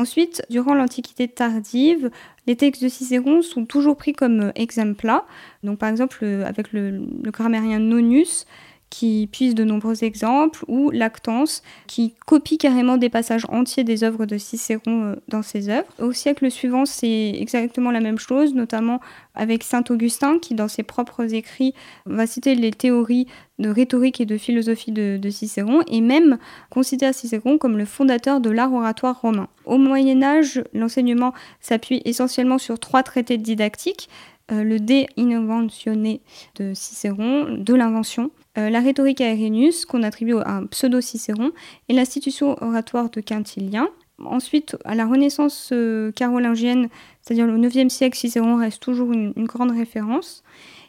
[0.00, 2.10] Ensuite, durant l'Antiquité tardive,
[2.46, 5.26] les textes de Cicéron sont toujours pris comme euh, exempla.
[5.62, 8.46] Donc, par exemple, euh, avec le, grammairien Nonius,
[8.90, 14.26] qui puise de nombreux exemples, ou Lactance, qui copie carrément des passages entiers des œuvres
[14.26, 15.86] de Cicéron euh, dans ses œuvres.
[16.00, 19.00] Au siècle suivant, c'est exactement la même chose, notamment
[19.36, 21.72] avec Saint Augustin, qui dans ses propres écrits
[22.04, 23.28] va citer les théories
[23.60, 26.38] de rhétorique et de philosophie de, Cicéron, et même
[26.68, 29.48] considère Cicéron comme le fondateur de l'art oratoire romain.
[29.66, 34.08] Au Moyen Âge, l'enseignement s'appuie essentiellement sur trois traités didactiques,
[34.50, 36.22] euh, le De Innovationné
[36.56, 41.52] de Cicéron, de l'invention, euh, la rhétorique à Irénius, qu'on attribue à un pseudo-Cicéron,
[41.88, 43.88] et l'institution oratoire de Quintilien.
[44.24, 46.88] Ensuite, à la Renaissance euh, carolingienne,
[47.22, 50.42] c'est-à-dire le 9e siècle, Cicéron reste toujours une, grande référence.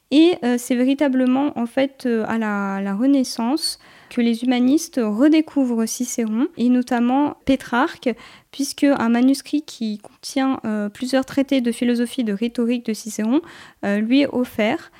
[0.09, 6.67] Et euh, c'est véritablement en fait à la, Renaissance que les humanistes redécouvrent Cicéron et
[6.67, 8.09] notamment Pétrarque,
[8.51, 10.59] puisque un manuscrit qui contient
[10.93, 13.39] plusieurs traités de philosophie de rhétorique de Cicéron
[13.83, 14.91] lui est offert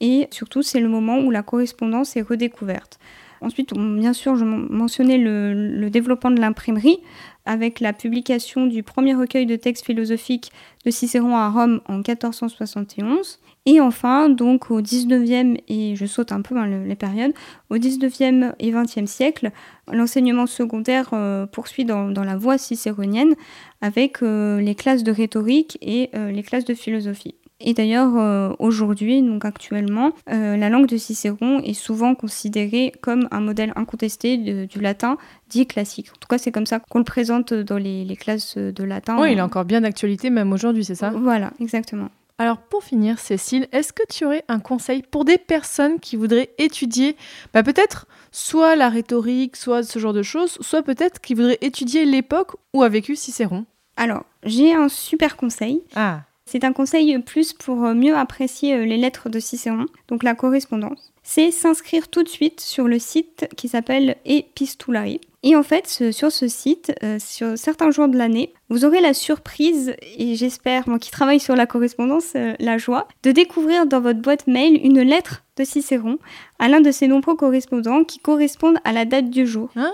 [0.00, 2.98] et surtout c'est le moment où la correspondance est redécouverte.
[3.42, 6.98] Ensuite, bien sûr, je mentionnais le, développement de l'imprimerie
[7.46, 10.52] avec la publication du premier recueil de textes philosophiques
[10.84, 13.38] de Cicéron à Rome en 1471.
[13.64, 17.32] Et enfin, donc au 19e, et je saute un peu les périodes,
[17.70, 19.50] au 19e et 20e siècle,
[19.90, 23.34] l'enseignement secondaire euh, poursuit dans, la voie cicéronienne
[23.80, 27.34] avec euh, les classes de rhétorique et euh, les classes de philosophie.
[27.60, 33.28] Et d'ailleurs, euh, aujourd'hui, donc actuellement, euh, la langue de Cicéron est souvent considérée comme
[33.30, 36.08] un modèle incontesté du latin dit classique.
[36.14, 39.20] En tout cas, c'est comme ça qu'on le présente dans les, classes de latin.
[39.20, 41.10] Oui, il est encore bien d'actualité même aujourd'hui, c'est ça?
[41.10, 42.08] Voilà, exactement.
[42.38, 46.48] Alors pour finir, Cécile, est-ce que tu aurais un conseil pour des personnes qui voudraient
[46.56, 47.14] étudier
[47.52, 52.06] bah, peut-être soit la rhétorique, soit ce genre de choses, soit peut-être qui voudraient étudier
[52.06, 53.66] l'époque où a vécu Cicéron?
[53.98, 55.82] Alors, j'ai un super conseil.
[55.94, 56.22] Ah.
[56.50, 60.34] C'est un conseil plus pour euh, mieux apprécier euh, les lettres de Cicéron, donc la
[60.34, 61.12] correspondance.
[61.22, 65.20] C'est s'inscrire tout de suite sur le site qui s'appelle Epistulari.
[65.44, 69.14] Et en fait, sur ce site, euh, sur certains jours de l'année, vous aurez la
[69.14, 74.20] surprise, et j'espère, moi qui travaille sur la correspondance, la joie, de découvrir dans votre
[74.20, 76.18] boîte mail une lettre de Cicéron
[76.58, 79.70] à l'un de ses nombreux correspondants qui correspondent à la date du jour.
[79.76, 79.92] Ah.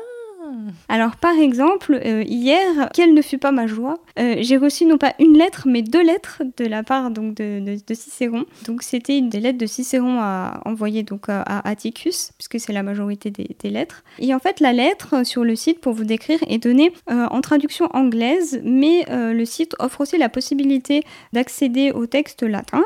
[0.88, 4.99] Alors par exemple, euh, hier, quelle ne fut pas ma joie, euh, j'ai reçu non
[4.99, 8.44] pas une lettre, mais deux lettres de la part donc de, Cicéron.
[8.66, 13.30] Donc c'était des lettres de Cicéron à envoyer donc à, Atticus, puisque c'est la majorité
[13.30, 14.05] des, lettres.
[14.18, 17.40] Et en fait, la lettre sur le site pour vous décrire est donnée euh, en
[17.40, 22.84] traduction anglaise, mais le site offre aussi la possibilité d'accéder au texte latin.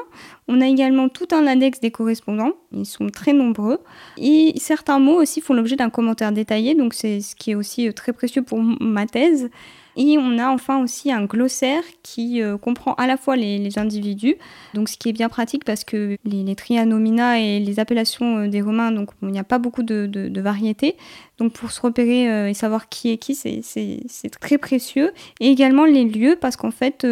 [0.53, 3.78] On a également tout un index des correspondants, ils sont très nombreux.
[4.18, 7.86] Et certains mots aussi font l'objet d'un commentaire détaillé, donc c'est ce qui est aussi
[7.86, 9.48] euh, très précieux pour ma thèse.
[9.97, 14.36] Et on a enfin aussi un glossaire qui euh, comprend à la fois les, individus,
[14.74, 18.49] donc ce qui est bien pratique parce que les, les trianomina et les appellations euh,
[18.49, 20.97] des Romains, donc il n'y a pas beaucoup de, de, variétés.
[21.38, 25.12] Donc pour se repérer euh, et savoir qui est qui, c'est très précieux.
[25.41, 27.07] Et également les lieux, parce qu'en fait,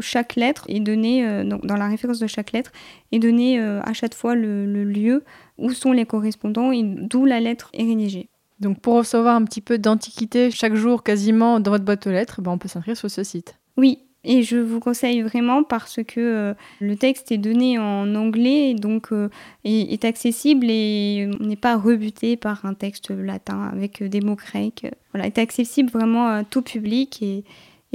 [0.00, 2.72] chaque lettre est donnée, dans la référence de chaque lettre,
[3.12, 5.24] est donnée à chaque fois le lieu
[5.58, 8.28] où sont les correspondants et d'où la lettre est rédigée.
[8.60, 12.42] Donc pour recevoir un petit peu d'antiquité chaque jour quasiment dans votre boîte aux lettres,
[12.42, 13.54] ben on peut s'inscrire sur ce site.
[13.76, 18.74] Oui, et je vous conseille vraiment parce que euh, le texte est donné en anglais,
[18.74, 19.30] donc euh,
[19.64, 24.86] est, accessible et n'est pas rebuté par un texte latin avec des mots grecs.
[25.12, 27.44] Voilà, est accessible vraiment à tout public et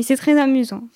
[0.01, 0.89] c'est très amusant.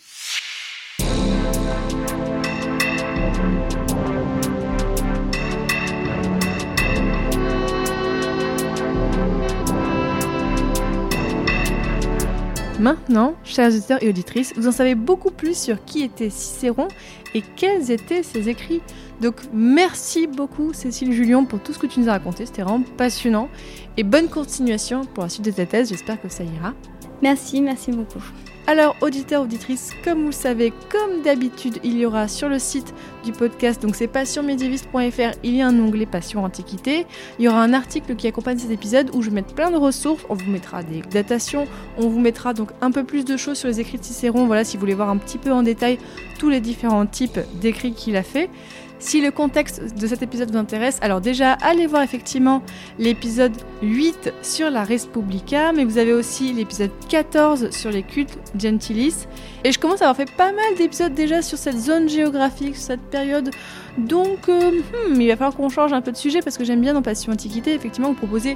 [12.79, 16.87] Maintenant, chers auditeurs et auditrices, vous en savez beaucoup plus sur qui était Cicéron
[17.35, 18.81] et quels étaient ses écrits.
[19.21, 22.85] Donc merci beaucoup Cécile Julien pour tout ce que tu nous as raconté, c'était vraiment
[22.95, 23.49] passionnant.
[23.97, 26.73] Et bonne continuation pour la suite de ta thèse, j'espère que ça ira.
[27.21, 28.23] Merci, merci beaucoup.
[28.69, 32.93] Alors, auditeurs, auditrices, comme vous le savez, comme d'habitude, il y aura sur le site
[33.25, 37.07] du podcast, donc c'est passionmédiéviste.fr, il y a un onglet Passion Antiquité.
[37.39, 40.23] Il y aura un article qui accompagne cet épisode où je vais plein de ressources.
[40.29, 41.65] On vous mettra des datations,
[41.97, 44.45] on vous mettra donc un peu plus de choses sur les écrits de Cicéron.
[44.45, 45.97] Voilà, si vous voulez voir un petit peu en détail
[46.37, 48.51] tous les différents types d'écrits qu'il a fait.
[48.99, 52.61] Si le contexte de cet épisode vous intéresse, alors déjà allez voir effectivement
[52.97, 59.25] l'épisode 8 sur la Respublica, mais vous avez aussi l'épisode 14 sur les cultes gentilis.
[59.63, 62.85] Et je commence à avoir fait pas mal d'épisodes déjà sur cette zone géographique, sur
[62.85, 63.51] cette période.
[63.97, 66.81] Donc euh, hmm, il va falloir qu'on change un peu de sujet parce que j'aime
[66.81, 68.55] bien dans Passion Antiquité, effectivement, vous proposer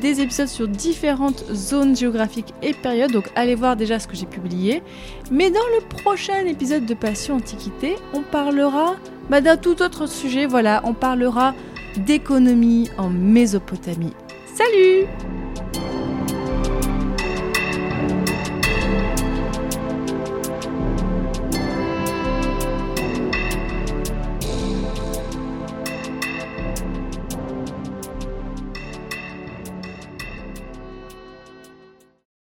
[0.00, 3.12] des épisodes sur différentes zones géographiques et périodes.
[3.12, 4.82] Donc allez voir déjà ce que j'ai publié.
[5.30, 8.96] Mais dans le prochain épisode de Passion Antiquité, on parlera
[9.28, 10.46] bah, d'un tout autre sujet.
[10.46, 11.54] Voilà, on parlera
[11.98, 14.14] d'économie en Mésopotamie.
[14.54, 15.06] Salut